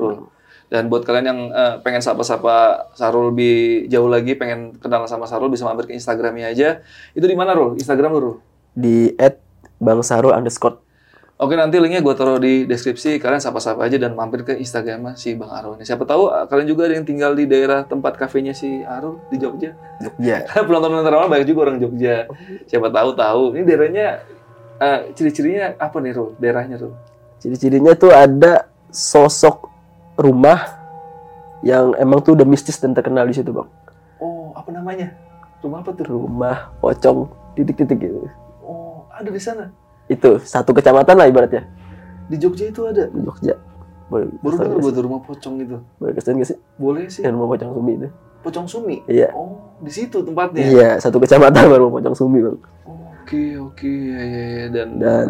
[0.73, 5.53] Dan buat kalian yang eh, pengen sapa-sapa Sarul lebih jauh lagi, pengen kenal sama Sarul,
[5.53, 6.83] bisa mampir ke Instagramnya aja.
[7.13, 7.79] Itu di mana, Rul?
[7.79, 8.37] Instagram lu, Rul?
[8.75, 9.39] di at
[9.79, 10.83] bang Sarul underscore
[11.35, 13.19] Oke, nanti linknya gue taruh di deskripsi.
[13.19, 15.75] Kalian sapa-sapa aja dan mampir ke Instagramnya si Bang Arul.
[15.75, 15.83] ini.
[15.83, 19.43] Siapa tahu eh, kalian juga ada yang tinggal di daerah tempat kafenya si Arul di
[19.43, 19.75] Jogja.
[19.99, 22.31] Jogja Karena penonton normal banyak juga orang Jogja.
[22.71, 23.43] Siapa tahu tahu.
[23.59, 24.07] Ini daerahnya
[24.79, 26.39] eh, ciri-cirinya apa nih, Rul?
[26.39, 26.95] Daerahnya, Rul?
[27.43, 29.74] ciri-cirinya tuh ada sosok
[30.17, 30.59] rumah
[31.61, 33.69] yang emang tuh udah mistis dan terkenal di situ bang
[34.17, 35.11] Oh, apa namanya?
[35.61, 36.05] Rumah apa tuh?
[36.07, 38.29] rumah pocong titik-titik gitu
[38.61, 39.69] Oh, ada di sana.
[40.05, 41.65] itu satu kecamatan lah ibaratnya
[42.25, 43.07] Di Jogja itu ada.
[43.07, 43.57] di Jogja
[44.05, 45.77] boleh Baru dengar gue tuh rumah pocong itu.
[45.97, 47.23] boleh ke sana nggak sih Boleh sih.
[47.23, 48.09] yang rumah pocong sumi itu
[48.41, 48.97] Pocong Sumi.
[49.07, 50.61] iya Oh, di situ tempatnya.
[50.63, 52.59] iya satu kecamatan baru rumah pocong sumi bang
[53.25, 53.89] Oke, oke.
[53.89, 54.67] Ya, ya, ya.
[54.69, 55.27] Dan, dan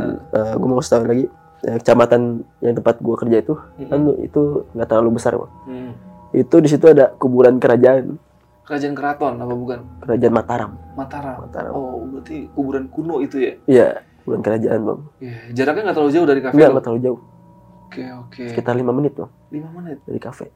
[0.51, 1.31] gue mau tahu lagi
[1.65, 2.21] eh, kecamatan
[2.59, 3.89] yang tempat gue kerja itu Mm-mm.
[3.89, 4.41] kan itu
[4.71, 5.93] nggak terlalu besar bang Hmm.
[6.33, 8.21] itu di situ ada kuburan kerajaan
[8.65, 9.79] Kerajaan Keraton apa bukan?
[10.01, 11.37] kerajaan Mataram Mataram.
[11.43, 13.53] Mataram Oh, berarti kuburan kuno itu ya?
[13.67, 13.89] iya
[14.21, 17.21] kuburan kerajaan bang Iya, jaraknya nggak terlalu jauh dari kafe nggak terlalu jauh
[17.85, 18.43] Oke, oke.
[18.49, 19.99] sekitar lima menit bang 5 menit.
[20.03, 20.49] dari kafe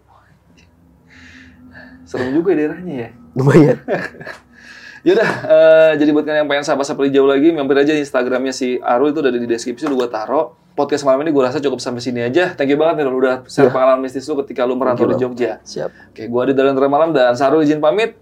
[2.02, 3.08] Serem juga ya daerahnya ya.
[3.36, 3.76] lumayan
[5.06, 8.82] Yaudah, eh, jadi buat kalian yang pengen sahabat-sahabat lebih jauh lagi, mampir aja Instagramnya si
[8.82, 10.58] Arul itu udah ada di deskripsi, udah gue taro.
[10.78, 12.54] Podcast malam ini gue rasa cukup sampai sini aja.
[12.54, 13.74] Thank you banget nih, udah share Iya.
[13.74, 15.58] pengalaman mistis lu ketika lu merantau di Jogja.
[15.66, 18.14] siap Oke, gue di dalam malam dan Sarul izin pamit.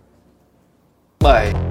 [1.20, 1.65] Bye.